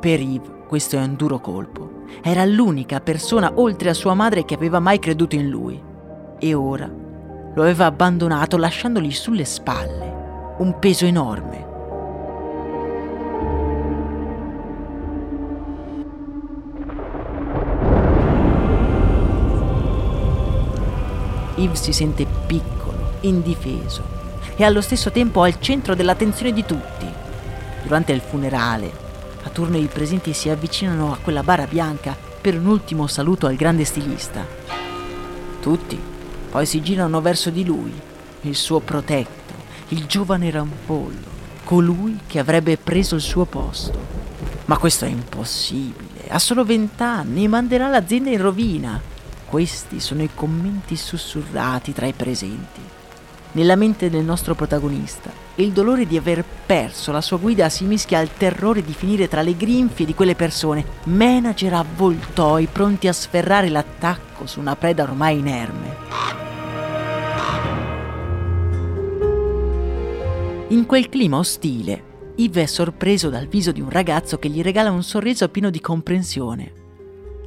Per 0.08 0.22
Yves 0.22 0.50
questo 0.70 0.96
è 0.96 1.02
un 1.02 1.18
duro 1.18 1.42
colpo. 1.42 2.04
Era 2.22 2.46
l'unica 2.46 3.02
persona 3.02 3.52
oltre 3.56 3.90
a 3.90 3.94
sua 3.94 4.14
madre 4.14 4.46
che 4.46 4.54
aveva 4.54 4.80
mai 4.80 5.00
creduto 5.00 5.36
in 5.36 5.50
lui. 5.50 5.78
E 6.40 6.54
ora 6.54 6.90
lo 7.54 7.62
aveva 7.62 7.88
abbandonato 7.88 8.56
lasciandogli 8.56 9.12
sulle 9.12 9.44
spalle 9.44 10.56
un 10.60 10.80
peso 10.80 11.04
enorme. 11.04 11.66
Yves 21.56 21.82
si 21.82 21.92
sente 21.92 22.26
piccolo, 22.46 23.18
indifeso 23.20 24.04
e 24.56 24.64
allo 24.64 24.80
stesso 24.80 25.12
tempo 25.12 25.42
al 25.42 25.60
centro 25.60 25.96
dell'attenzione 25.96 26.54
di 26.54 26.64
tutti. 26.64 27.06
Durante 27.84 28.14
il 28.14 28.22
funerale, 28.22 29.07
a 29.48 29.50
turno 29.50 29.78
i 29.78 29.88
presenti 29.88 30.34
si 30.34 30.50
avvicinano 30.50 31.14
a 31.14 31.18
quella 31.18 31.42
bara 31.42 31.66
bianca 31.66 32.16
per 32.40 32.56
un 32.56 32.66
ultimo 32.66 33.08
saluto 33.08 33.48
al 33.48 33.56
grande 33.56 33.86
stilista. 33.86 34.46
Tutti 35.62 36.00
poi 36.50 36.66
si 36.66 36.82
girano 36.82 37.22
verso 37.22 37.50
di 37.50 37.66
lui, 37.66 37.94
il 38.42 38.56
suo 38.56 38.80
protetto, 38.80 39.54
il 39.90 40.06
giovane 40.06 40.52
rampollo, 40.52 41.36
colui 41.64 42.20
che 42.28 42.40
avrebbe 42.40 42.78
preso 42.78 43.16
il 43.16 43.22
suo 43.22 43.46
posto. 43.46 44.26
Ma 44.66 44.78
questo 44.78 45.06
è 45.06 45.10
impossibile, 45.10 46.28
ha 46.28 46.40
solo 46.40 46.66
vent'anni 46.66 47.46
e 47.46 47.48
manderà 47.48 47.88
l'azienda 47.88 48.30
in 48.30 48.42
rovina. 48.42 49.02
Questi 49.46 50.02
sono 50.02 50.24
i 50.24 50.30
commenti 50.34 50.98
sussurrati 50.98 51.94
tra 51.94 52.06
i 52.06 52.14
presenti. 52.14 52.97
Nella 53.58 53.76
mente 53.76 54.12
del 54.12 54.24
nostro 54.24 54.54
protagonista, 54.54 55.32
il 55.56 55.72
dolore 55.72 56.06
di 56.06 56.16
aver 56.16 56.46
perso 56.46 57.12
la 57.12 57.22
sua 57.22 57.38
guida 57.38 57.70
si 57.70 57.86
mischia 57.86 58.20
al 58.20 58.32
terrore 58.32 58.84
di 58.84 58.94
finire 58.94 59.28
tra 59.28 59.42
le 59.42 59.58
grinfie 59.58 60.06
di 60.06 60.14
quelle 60.14 60.36
persone, 60.36 60.86
manager 61.06 61.74
avvoltoi 61.74 62.68
pronti 62.68 63.08
a 63.08 63.14
sferrare 63.14 63.70
l'attacco 63.70 64.46
su 64.46 64.60
una 64.60 64.76
preda 64.76 65.02
ormai 65.02 65.40
inerme. 65.40 65.96
In 70.68 70.86
quel 70.86 71.10
clima 71.10 71.40
ostile, 71.40 72.04
Yves 72.36 72.64
è 72.64 72.68
sorpreso 72.68 73.30
dal 73.30 73.48
viso 73.48 73.72
di 73.72 73.82
un 73.82 73.90
ragazzo 73.90 74.38
che 74.38 74.50
gli 74.50 74.62
regala 74.62 74.92
un 74.92 75.02
sorriso 75.02 75.50
pieno 75.50 75.72
di 75.72 75.82
comprensione. 75.82 76.74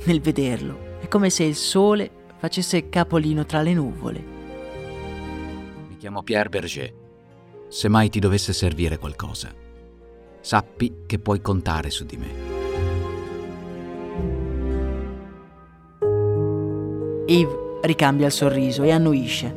Nel 0.07 0.21
vederlo, 0.21 0.99
è 1.01 1.07
come 1.07 1.31
se 1.31 1.45
il 1.45 1.55
sole 1.55 2.11
facesse 2.37 2.89
capolino 2.89 3.47
tra 3.47 3.63
le 3.63 3.75
nuvole. 3.75 4.39
Chiamo 6.01 6.23
Pierre 6.23 6.49
Berger. 6.49 6.91
Se 7.69 7.87
mai 7.91 8.09
ti 8.09 8.21
dovesse 8.21 8.55
servire 8.55 8.97
qualcosa, 8.97 9.55
sappi 10.41 11.03
che 11.05 11.19
puoi 11.19 11.43
contare 11.43 11.91
su 11.91 12.07
di 12.07 12.17
me. 12.17 12.29
Yves 17.27 17.55
ricambia 17.83 18.25
il 18.25 18.33
sorriso 18.33 18.83
e 18.83 18.93
annuisce, 18.93 19.55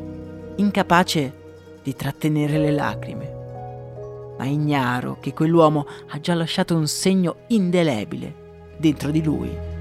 incapace 0.58 1.34
di 1.82 1.96
trattenere 1.96 2.58
le 2.58 2.72
lacrime, 2.72 4.36
ma 4.38 4.44
ignaro 4.44 5.20
che 5.22 5.32
quell'uomo 5.32 5.88
ha 6.10 6.20
già 6.20 6.34
lasciato 6.34 6.76
un 6.76 6.88
segno 6.88 7.46
indelebile 7.48 8.76
dentro 8.76 9.12
di 9.12 9.24
lui. 9.24 9.73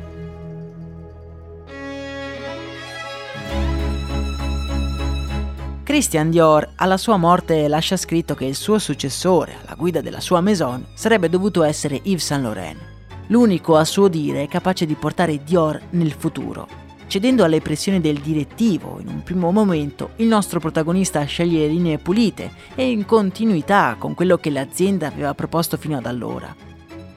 Christian 5.84 6.30
Dior 6.30 6.74
alla 6.76 6.96
sua 6.96 7.16
morte 7.16 7.66
lascia 7.66 7.96
scritto 7.96 8.36
che 8.36 8.44
il 8.44 8.54
suo 8.54 8.78
successore 8.78 9.56
alla 9.64 9.74
guida 9.74 10.00
della 10.00 10.20
sua 10.20 10.40
maison 10.40 10.86
sarebbe 10.94 11.28
dovuto 11.28 11.64
essere 11.64 12.00
Yves 12.04 12.24
Saint 12.24 12.44
Laurent, 12.44 12.78
l'unico 13.26 13.74
a 13.74 13.84
suo 13.84 14.06
dire 14.06 14.46
capace 14.46 14.86
di 14.86 14.94
portare 14.94 15.42
Dior 15.42 15.80
nel 15.90 16.12
futuro. 16.12 16.68
Cedendo 17.08 17.42
alle 17.42 17.60
pressioni 17.60 18.00
del 18.00 18.20
direttivo, 18.20 18.98
in 19.00 19.08
un 19.08 19.22
primo 19.24 19.50
momento 19.50 20.10
il 20.16 20.28
nostro 20.28 20.60
protagonista 20.60 21.24
sceglie 21.24 21.66
linee 21.66 21.98
pulite 21.98 22.52
e 22.76 22.88
in 22.88 23.04
continuità 23.04 23.96
con 23.98 24.14
quello 24.14 24.38
che 24.38 24.50
l'azienda 24.50 25.08
aveva 25.08 25.34
proposto 25.34 25.76
fino 25.76 25.96
ad 25.96 26.06
allora. 26.06 26.54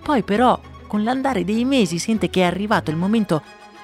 Poi 0.01 0.23
però, 0.23 0.59
con 0.87 1.03
l'andare 1.03 1.45
dei 1.45 1.65
mesi, 1.65 1.99
sente 1.99 2.31
che 2.31 2.41
è 2.41 2.45
arrivato 2.45 2.89
il 2.89 2.97
momento 2.97 3.43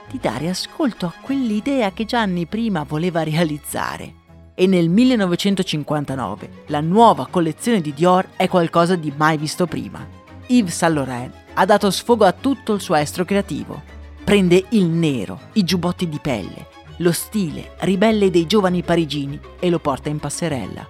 di 0.10 0.18
dare 0.20 0.50
ascolto 0.50 1.06
a 1.06 1.14
quell'idea 1.22 1.92
che 1.92 2.04
già 2.04 2.20
anni 2.20 2.48
prima 2.48 2.84
voleva 2.84 3.24
realizzare 3.24 4.20
e 4.62 4.68
nel 4.68 4.90
1959 4.90 6.50
la 6.68 6.82
nuova 6.82 7.26
collezione 7.26 7.82
di 7.82 7.96
Dior 7.96 8.28
è 8.36 8.48
qualcosa 8.48 8.96
di 8.96 9.12
mai 9.18 9.36
visto 9.36 9.66
prima. 9.66 10.08
Yves 10.46 10.76
Saint 10.76 10.94
Laurent 10.94 11.34
ha 11.56 11.66
dato 11.66 11.90
sfogo 11.90 12.26
a 12.26 12.32
tutto 12.32 12.74
il 12.74 12.80
suo 12.80 12.94
estro 12.94 13.26
creativo. 13.26 13.82
Prende 14.24 14.66
il 14.70 14.86
nero, 14.86 15.40
i 15.54 15.64
giubbotti 15.64 16.08
di 16.08 16.20
pelle, 16.22 16.68
lo 16.98 17.12
stile 17.12 17.72
ribelle 17.80 18.30
dei 18.30 18.46
giovani 18.46 18.84
parigini 18.84 19.40
e 19.60 19.68
lo 19.72 19.80
porta 19.80 20.10
in 20.10 20.20
passerella. 20.20 20.88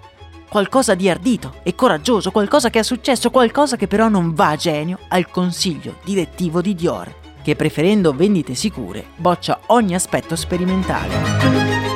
Qualcosa 0.50 0.94
di 0.94 1.10
ardito 1.10 1.54
e 1.64 1.74
coraggioso, 1.74 2.32
qualcosa 2.32 2.70
che 2.70 2.80
è 2.80 2.84
successo, 2.84 3.30
qualcosa 3.30 3.78
che 3.78 3.88
però 3.88 4.10
non 4.10 4.34
va 4.34 4.50
a 4.50 4.58
genio 4.58 5.00
al 5.08 5.30
consiglio 5.30 5.96
direttivo 6.04 6.60
di 6.60 6.76
Dior, 6.76 7.16
che 7.42 7.56
preferendo 7.56 8.12
vendite 8.12 8.54
sicure 8.54 9.06
boccia 9.16 9.62
ogni 9.68 9.96
aspetto 9.96 10.36
sperimentale. 10.36 11.91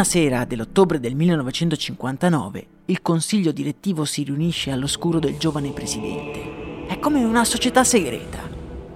Una 0.00 0.08
sera 0.08 0.46
dell'ottobre 0.46 0.98
del 0.98 1.14
1959, 1.14 2.66
il 2.86 3.02
consiglio 3.02 3.52
direttivo 3.52 4.06
si 4.06 4.22
riunisce 4.22 4.70
all'oscuro 4.70 5.18
del 5.18 5.36
giovane 5.36 5.72
presidente. 5.72 6.86
È 6.86 6.98
come 6.98 7.22
una 7.22 7.44
società 7.44 7.84
segreta. 7.84 8.38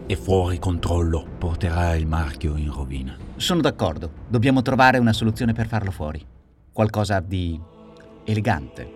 E 0.07 0.17
fuori 0.17 0.59
controllo 0.59 1.27
porterà 1.37 1.95
il 1.95 2.07
marchio 2.07 2.57
in 2.57 2.73
rovina. 2.73 3.15
Sono 3.37 3.61
d'accordo. 3.61 4.11
Dobbiamo 4.27 4.63
trovare 4.63 4.97
una 4.97 5.13
soluzione 5.13 5.53
per 5.53 5.69
farlo 5.69 5.91
fuori. 5.91 6.25
Qualcosa 6.73 7.21
di 7.21 7.61
elegante. 8.25 8.93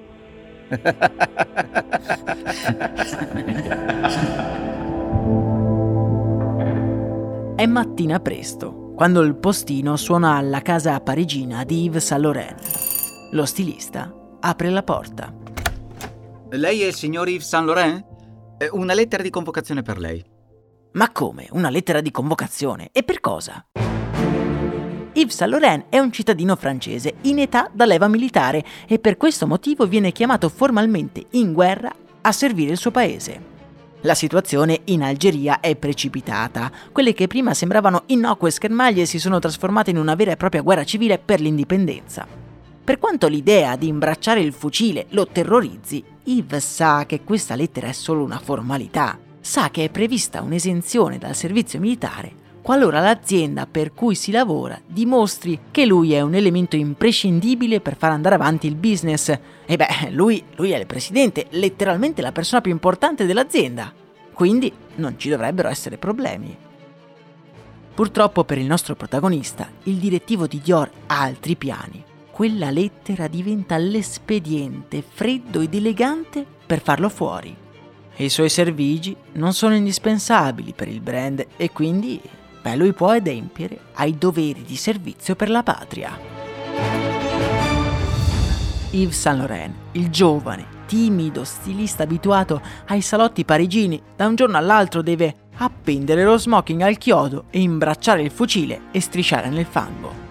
È 7.54 7.66
mattina 7.66 8.18
presto 8.18 8.77
quando 8.98 9.20
il 9.20 9.36
postino 9.36 9.94
suona 9.94 10.34
alla 10.34 10.60
casa 10.60 10.98
parigina 10.98 11.62
di 11.62 11.84
Yves 11.84 12.04
Saint 12.04 12.20
Laurent. 12.20 13.30
Lo 13.30 13.46
stilista 13.46 14.12
apre 14.40 14.70
la 14.70 14.82
porta. 14.82 15.32
Lei 16.50 16.82
è 16.82 16.86
il 16.86 16.94
signor 16.94 17.28
Yves 17.28 17.46
Saint 17.46 17.66
Laurent? 17.66 18.04
Una 18.72 18.94
lettera 18.94 19.22
di 19.22 19.30
convocazione 19.30 19.82
per 19.82 19.98
lei. 19.98 20.20
Ma 20.94 21.12
come? 21.12 21.46
Una 21.52 21.70
lettera 21.70 22.00
di 22.00 22.10
convocazione? 22.10 22.88
E 22.90 23.04
per 23.04 23.20
cosa? 23.20 23.64
Yves 25.12 25.36
Saint 25.36 25.52
Laurent 25.52 25.84
è 25.90 26.00
un 26.00 26.10
cittadino 26.10 26.56
francese 26.56 27.18
in 27.20 27.38
età 27.38 27.70
da 27.72 27.84
leva 27.84 28.08
militare 28.08 28.64
e 28.88 28.98
per 28.98 29.16
questo 29.16 29.46
motivo 29.46 29.86
viene 29.86 30.10
chiamato 30.10 30.48
formalmente 30.48 31.24
in 31.30 31.52
guerra 31.52 31.94
a 32.20 32.32
servire 32.32 32.72
il 32.72 32.78
suo 32.78 32.90
paese. 32.90 33.57
La 34.02 34.14
situazione 34.14 34.82
in 34.84 35.02
Algeria 35.02 35.58
è 35.58 35.74
precipitata. 35.74 36.70
Quelle 36.92 37.12
che 37.14 37.26
prima 37.26 37.52
sembravano 37.52 38.04
innocue 38.06 38.52
schermaglie 38.52 39.06
si 39.06 39.18
sono 39.18 39.40
trasformate 39.40 39.90
in 39.90 39.98
una 39.98 40.14
vera 40.14 40.30
e 40.30 40.36
propria 40.36 40.62
guerra 40.62 40.84
civile 40.84 41.18
per 41.18 41.40
l'indipendenza. 41.40 42.24
Per 42.84 42.98
quanto 42.98 43.26
l'idea 43.26 43.74
di 43.74 43.88
imbracciare 43.88 44.40
il 44.40 44.52
fucile 44.52 45.06
lo 45.10 45.26
terrorizzi, 45.26 46.02
Yves 46.24 46.74
sa 46.74 47.06
che 47.06 47.22
questa 47.24 47.56
lettera 47.56 47.88
è 47.88 47.92
solo 47.92 48.22
una 48.22 48.38
formalità. 48.38 49.18
Sa 49.40 49.70
che 49.70 49.84
è 49.84 49.90
prevista 49.90 50.42
un'esenzione 50.42 51.18
dal 51.18 51.34
servizio 51.34 51.80
militare 51.80 52.46
qualora 52.68 53.00
l'azienda 53.00 53.66
per 53.66 53.94
cui 53.94 54.14
si 54.14 54.30
lavora 54.30 54.78
dimostri 54.86 55.58
che 55.70 55.86
lui 55.86 56.12
è 56.12 56.20
un 56.20 56.34
elemento 56.34 56.76
imprescindibile 56.76 57.80
per 57.80 57.96
far 57.96 58.10
andare 58.10 58.34
avanti 58.34 58.66
il 58.66 58.74
business. 58.74 59.30
E 59.64 59.76
beh, 59.76 60.10
lui, 60.10 60.44
lui 60.54 60.72
è 60.72 60.78
il 60.78 60.84
presidente, 60.84 61.46
letteralmente 61.52 62.20
la 62.20 62.30
persona 62.30 62.60
più 62.60 62.70
importante 62.70 63.24
dell'azienda. 63.24 63.90
Quindi 64.34 64.70
non 64.96 65.18
ci 65.18 65.30
dovrebbero 65.30 65.70
essere 65.70 65.96
problemi. 65.96 66.54
Purtroppo 67.94 68.44
per 68.44 68.58
il 68.58 68.66
nostro 68.66 68.94
protagonista, 68.94 69.66
il 69.84 69.94
direttivo 69.94 70.46
di 70.46 70.60
Dior 70.62 70.90
ha 71.06 71.22
altri 71.22 71.56
piani. 71.56 72.04
Quella 72.30 72.68
lettera 72.68 73.28
diventa 73.28 73.78
l'espediente 73.78 75.02
freddo 75.02 75.62
ed 75.62 75.72
elegante 75.72 76.44
per 76.66 76.82
farlo 76.82 77.08
fuori. 77.08 77.56
I 78.16 78.28
suoi 78.28 78.50
servigi 78.50 79.16
non 79.34 79.54
sono 79.54 79.74
indispensabili 79.74 80.74
per 80.74 80.88
il 80.88 81.00
brand 81.00 81.46
e 81.56 81.70
quindi 81.70 82.20
beh, 82.62 82.76
lui 82.76 82.92
può 82.92 83.10
adempiere 83.10 83.78
ai 83.94 84.16
doveri 84.16 84.62
di 84.62 84.76
servizio 84.76 85.34
per 85.36 85.50
la 85.50 85.62
patria. 85.62 86.18
Yves 88.90 89.20
Saint 89.20 89.38
Laurent, 89.38 89.74
il 89.92 90.08
giovane, 90.08 90.66
timido 90.86 91.44
stilista 91.44 92.04
abituato 92.04 92.60
ai 92.86 93.02
salotti 93.02 93.44
parigini, 93.44 94.00
da 94.16 94.26
un 94.26 94.34
giorno 94.34 94.56
all'altro 94.56 95.02
deve 95.02 95.34
appendere 95.58 96.24
lo 96.24 96.38
smoking 96.38 96.80
al 96.80 96.98
chiodo 96.98 97.44
e 97.50 97.60
imbracciare 97.60 98.22
il 98.22 98.30
fucile 98.30 98.82
e 98.90 99.00
strisciare 99.00 99.50
nel 99.50 99.66
fango. 99.66 100.26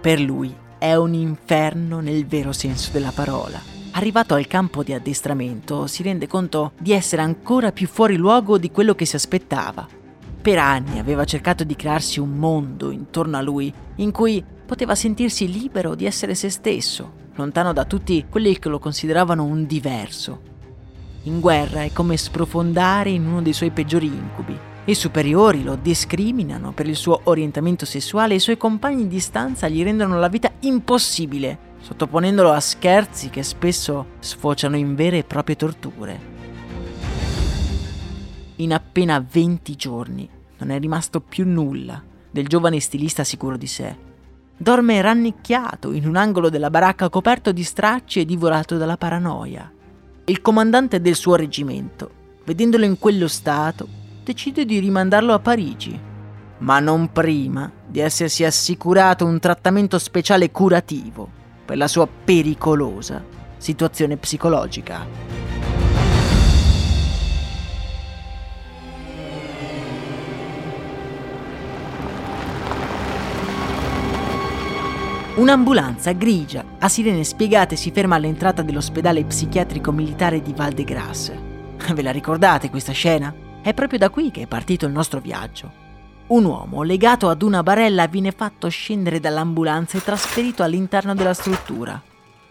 Per 0.00 0.20
lui 0.20 0.54
è 0.78 0.94
un 0.94 1.14
inferno 1.14 2.00
nel 2.00 2.26
vero 2.26 2.52
senso 2.52 2.90
della 2.92 3.12
parola. 3.12 3.60
Arrivato 3.92 4.34
al 4.34 4.46
campo 4.46 4.82
di 4.82 4.92
addestramento 4.92 5.86
si 5.86 6.02
rende 6.02 6.26
conto 6.26 6.72
di 6.78 6.92
essere 6.92 7.22
ancora 7.22 7.70
più 7.70 7.86
fuori 7.86 8.16
luogo 8.16 8.58
di 8.58 8.70
quello 8.70 8.94
che 8.94 9.04
si 9.04 9.16
aspettava. 9.16 9.86
Per 10.44 10.58
anni 10.58 10.98
aveva 10.98 11.24
cercato 11.24 11.64
di 11.64 11.74
crearsi 11.74 12.20
un 12.20 12.32
mondo 12.32 12.90
intorno 12.90 13.38
a 13.38 13.40
lui 13.40 13.72
in 13.96 14.10
cui 14.10 14.44
poteva 14.66 14.94
sentirsi 14.94 15.50
libero 15.50 15.94
di 15.94 16.04
essere 16.04 16.34
se 16.34 16.50
stesso, 16.50 17.14
lontano 17.36 17.72
da 17.72 17.86
tutti 17.86 18.26
quelli 18.28 18.58
che 18.58 18.68
lo 18.68 18.78
consideravano 18.78 19.42
un 19.42 19.64
diverso, 19.64 20.52
in 21.22 21.40
guerra 21.40 21.82
è 21.84 21.92
come 21.94 22.18
sprofondare 22.18 23.08
in 23.08 23.26
uno 23.26 23.40
dei 23.40 23.54
suoi 23.54 23.70
peggiori 23.70 24.04
incubi. 24.04 24.54
I 24.84 24.94
superiori 24.94 25.62
lo 25.62 25.76
discriminano 25.76 26.72
per 26.72 26.88
il 26.88 26.96
suo 26.96 27.22
orientamento 27.24 27.86
sessuale 27.86 28.34
e 28.34 28.36
i 28.36 28.40
suoi 28.40 28.58
compagni 28.58 29.08
di 29.08 29.20
stanza 29.20 29.66
gli 29.68 29.82
rendono 29.82 30.18
la 30.18 30.28
vita 30.28 30.52
impossibile, 30.60 31.58
sottoponendolo 31.80 32.50
a 32.50 32.60
scherzi 32.60 33.30
che 33.30 33.42
spesso 33.42 34.08
sfociano 34.18 34.76
in 34.76 34.94
vere 34.94 35.16
e 35.16 35.24
proprie 35.24 35.56
torture. 35.56 36.33
In 38.56 38.72
appena 38.72 39.24
20 39.26 39.74
giorni 39.74 40.28
non 40.58 40.70
è 40.70 40.78
rimasto 40.78 41.20
più 41.20 41.44
nulla 41.44 42.00
del 42.30 42.46
giovane 42.46 42.78
stilista 42.78 43.24
sicuro 43.24 43.56
di 43.56 43.66
sé. 43.66 43.96
Dorme 44.56 45.00
rannicchiato 45.00 45.92
in 45.92 46.06
un 46.06 46.14
angolo 46.14 46.50
della 46.50 46.70
baracca 46.70 47.08
coperto 47.08 47.50
di 47.50 47.64
stracci 47.64 48.20
e 48.20 48.24
divorato 48.24 48.76
dalla 48.76 48.96
paranoia. 48.96 49.70
Il 50.26 50.40
comandante 50.40 51.00
del 51.00 51.16
suo 51.16 51.34
reggimento, 51.34 52.10
vedendolo 52.44 52.84
in 52.84 52.98
quello 52.98 53.26
stato, 53.26 53.88
decide 54.22 54.64
di 54.64 54.78
rimandarlo 54.78 55.32
a 55.32 55.40
Parigi, 55.40 55.98
ma 56.58 56.78
non 56.78 57.10
prima 57.10 57.70
di 57.86 57.98
essersi 57.98 58.44
assicurato 58.44 59.26
un 59.26 59.40
trattamento 59.40 59.98
speciale 59.98 60.52
curativo 60.52 61.28
per 61.64 61.76
la 61.76 61.88
sua 61.88 62.06
pericolosa 62.06 63.22
situazione 63.58 64.16
psicologica. 64.16 65.63
Un'ambulanza 75.36 76.12
grigia, 76.12 76.64
a 76.78 76.88
sirene 76.88 77.24
spiegate, 77.24 77.74
si 77.74 77.90
ferma 77.90 78.14
all'entrata 78.14 78.62
dell'ospedale 78.62 79.24
psichiatrico 79.24 79.90
militare 79.90 80.40
di 80.40 80.52
Val 80.54 80.70
de 80.70 80.84
Grasse. 80.84 81.36
Ve 81.92 82.02
la 82.02 82.12
ricordate 82.12 82.70
questa 82.70 82.92
scena? 82.92 83.34
È 83.60 83.74
proprio 83.74 83.98
da 83.98 84.10
qui 84.10 84.30
che 84.30 84.42
è 84.42 84.46
partito 84.46 84.86
il 84.86 84.92
nostro 84.92 85.18
viaggio. 85.18 85.72
Un 86.28 86.44
uomo 86.44 86.84
legato 86.84 87.28
ad 87.28 87.42
una 87.42 87.64
barella 87.64 88.06
viene 88.06 88.30
fatto 88.30 88.68
scendere 88.68 89.18
dall'ambulanza 89.18 89.98
e 89.98 90.04
trasferito 90.04 90.62
all'interno 90.62 91.16
della 91.16 91.34
struttura. 91.34 92.00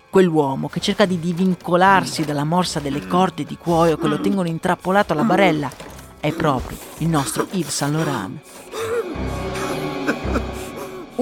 Quell'uomo 0.10 0.68
che 0.68 0.82
cerca 0.82 1.06
di 1.06 1.18
divincolarsi 1.18 2.26
dalla 2.26 2.44
morsa 2.44 2.82
delle 2.82 3.08
corde 3.08 3.46
di 3.46 3.56
cuoio 3.56 3.96
che 3.96 4.08
lo 4.08 4.20
tengono 4.20 4.50
intrappolato 4.50 5.14
alla 5.14 5.24
barella 5.24 5.72
è 6.20 6.34
proprio 6.34 6.78
il 6.98 7.08
nostro 7.08 7.48
Yves 7.52 7.74
Saint 7.74 7.96
Laurent. 7.96 8.42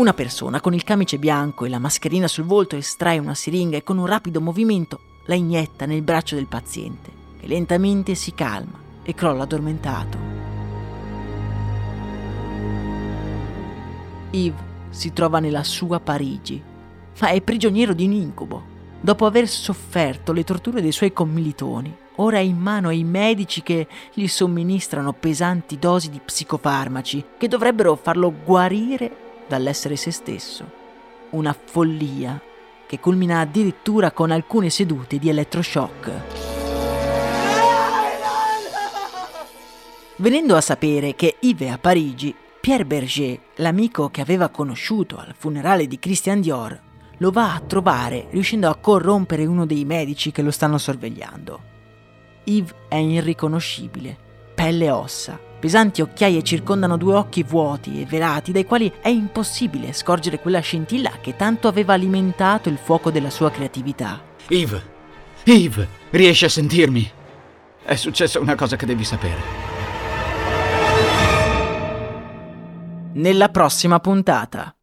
Una 0.02 0.16
persona 0.16 0.62
con 0.62 0.74
il 0.74 0.84
camice 0.84 1.20
bianco 1.20 1.64
e 1.64 1.70
la 1.70 1.78
mascherina 1.78 2.28
sul 2.28 2.46
volto 2.46 2.76
estrae 2.76 3.20
una 3.20 3.36
siringa 3.36 3.78
e 3.78 3.84
con 3.84 4.00
un 4.00 4.08
rapido 4.08 4.42
movimento 4.42 5.00
la 5.26 5.36
inietta 5.36 5.86
nel 5.86 6.02
braccio 6.02 6.34
del 6.34 6.48
paziente, 6.48 7.12
che 7.40 7.46
lentamente 7.46 8.16
si 8.16 8.34
calma 8.34 8.80
e 9.04 9.14
crolla 9.14 9.44
addormentato. 9.44 10.18
Yves 14.32 14.60
si 14.90 15.14
trova 15.14 15.38
nella 15.38 15.64
sua 15.64 16.00
Parigi, 16.00 16.60
ma 17.20 17.28
è 17.28 17.40
prigioniero 17.42 17.94
di 17.94 18.06
un 18.06 18.14
incubo. 18.14 18.64
Dopo 19.00 19.28
aver 19.28 19.48
sofferto 19.48 20.32
le 20.32 20.44
torture 20.44 20.82
dei 20.82 20.92
suoi 20.92 21.14
commilitoni, 21.14 21.96
ora 22.16 22.38
è 22.38 22.42
in 22.42 22.58
mano 22.58 22.88
ai 22.88 23.04
medici 23.04 23.62
che 23.62 23.88
gli 24.16 24.26
somministrano 24.26 25.14
pesanti 25.14 25.78
dosi 25.78 26.10
di 26.10 26.20
psicofarmaci 26.20 27.24
che 27.38 27.48
dovrebbero 27.48 27.96
farlo 27.96 28.34
guarire 28.44 29.21
dall'essere 29.52 29.98
se 29.98 30.12
stesso. 30.12 30.80
Una 31.32 31.54
follia 31.54 32.40
che 32.88 33.00
culmina 33.00 33.42
addirittura 33.42 34.12
con 34.12 34.32
alcune 34.32 34.70
sedute 34.70 35.20
di 35.20 35.28
elettroshock. 35.28 36.12
Venendo 40.16 40.56
a 40.56 40.62
sapere 40.62 41.16
che 41.16 41.38
è 41.40 41.68
a 41.68 41.78
Parigi, 41.78 42.34
Pierre 42.62 42.86
Berger, 42.86 43.40
l'amico 43.56 44.10
che 44.10 44.22
aveva 44.22 44.50
conosciuto 44.50 45.18
al 45.18 45.34
funerale 45.38 45.88
di 45.88 46.00
Christian 46.00 46.42
Dior, 46.42 46.80
lo 47.18 47.32
va 47.32 47.54
a 47.54 47.60
trovare 47.60 48.28
riuscendo 48.30 48.70
a 48.70 48.76
corrompere 48.76 49.46
uno 49.46 49.66
dei 49.66 49.84
medici 49.84 50.32
che 50.32 50.42
lo 50.42 50.52
stanno 50.52 50.78
sorvegliando. 50.78 51.62
Yves 52.46 52.74
è 52.88 52.96
irriconoscibile, 52.96 54.18
pelle 54.56 54.86
e 54.86 54.92
ossa, 54.92 55.40
Pesanti 55.62 56.02
occhiaie 56.02 56.42
circondano 56.42 56.98
due 56.98 57.14
occhi 57.14 57.44
vuoti 57.44 58.02
e 58.02 58.06
velati 58.06 58.52
dai 58.52 58.66
quali 58.66 58.92
è 59.00 59.10
impossibile 59.10 59.94
scorgere 59.94 60.40
quella 60.40 60.60
scintilla 60.60 61.12
che 61.22 61.36
tanto 61.36 61.68
aveva 61.68 61.94
alimentato 61.94 62.68
il 62.68 62.80
fuoco 62.82 63.12
della 63.12 63.30
sua 63.30 63.52
creatività. 63.52 64.20
Yves! 64.48 64.82
Yves! 65.44 65.88
Riesci 66.10 66.46
a 66.46 66.50
sentirmi? 66.50 67.12
È 67.84 67.96
successa 67.96 68.40
una 68.40 68.56
cosa 68.56 68.76
che 68.76 68.88
devi 68.88 69.04
sapere. 69.04 69.40
Nella 73.14 73.50
prossima 73.50 74.00
puntata. 74.00 74.76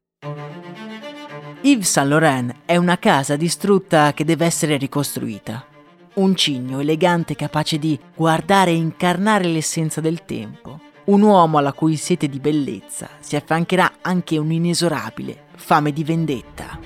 Yves 1.62 1.90
Saint 1.90 2.08
Laurent 2.08 2.54
è 2.64 2.76
una 2.76 3.00
casa 3.00 3.34
distrutta 3.34 4.12
che 4.12 4.24
deve 4.24 4.46
essere 4.46 4.76
ricostruita 4.76 5.67
un 6.14 6.34
cigno 6.34 6.80
elegante 6.80 7.34
capace 7.36 7.78
di 7.78 7.98
guardare 8.14 8.70
e 8.70 8.74
incarnare 8.74 9.46
l'essenza 9.46 10.00
del 10.00 10.24
tempo, 10.24 10.80
un 11.04 11.22
uomo 11.22 11.58
alla 11.58 11.72
cui 11.72 11.96
sete 11.96 12.28
di 12.28 12.38
bellezza 12.38 13.08
si 13.20 13.36
affiancherà 13.36 13.94
anche 14.00 14.38
un'inesorabile 14.38 15.46
fame 15.54 15.92
di 15.92 16.04
vendetta. 16.04 16.78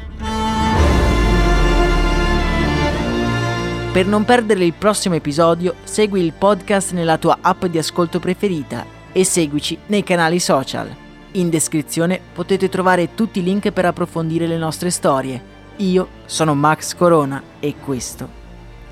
Per 3.92 4.06
non 4.06 4.24
perdere 4.24 4.64
il 4.64 4.72
prossimo 4.72 5.14
episodio, 5.14 5.74
segui 5.84 6.22
il 6.22 6.32
podcast 6.32 6.92
nella 6.92 7.18
tua 7.18 7.38
app 7.40 7.66
di 7.66 7.78
ascolto 7.78 8.20
preferita 8.20 8.86
e 9.12 9.24
seguici 9.24 9.78
nei 9.86 10.02
canali 10.02 10.40
social. 10.40 10.88
In 11.32 11.50
descrizione 11.50 12.20
potete 12.32 12.68
trovare 12.68 13.14
tutti 13.14 13.40
i 13.40 13.42
link 13.42 13.70
per 13.70 13.84
approfondire 13.84 14.46
le 14.46 14.56
nostre 14.56 14.90
storie. 14.90 15.50
Io 15.76 16.08
sono 16.24 16.54
Max 16.54 16.94
Corona 16.94 17.42
e 17.60 17.74
questo 17.82 18.41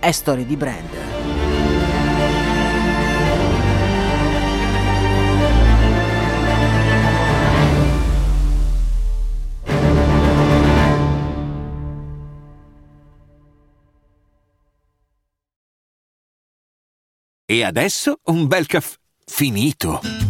è 0.00 0.10
Storie 0.10 0.46
di 0.46 0.56
Brand. 0.56 1.10
E 17.44 17.64
adesso 17.64 18.20
un 18.26 18.46
bel 18.46 18.66
caffè 18.66 18.96
finito. 19.26 20.29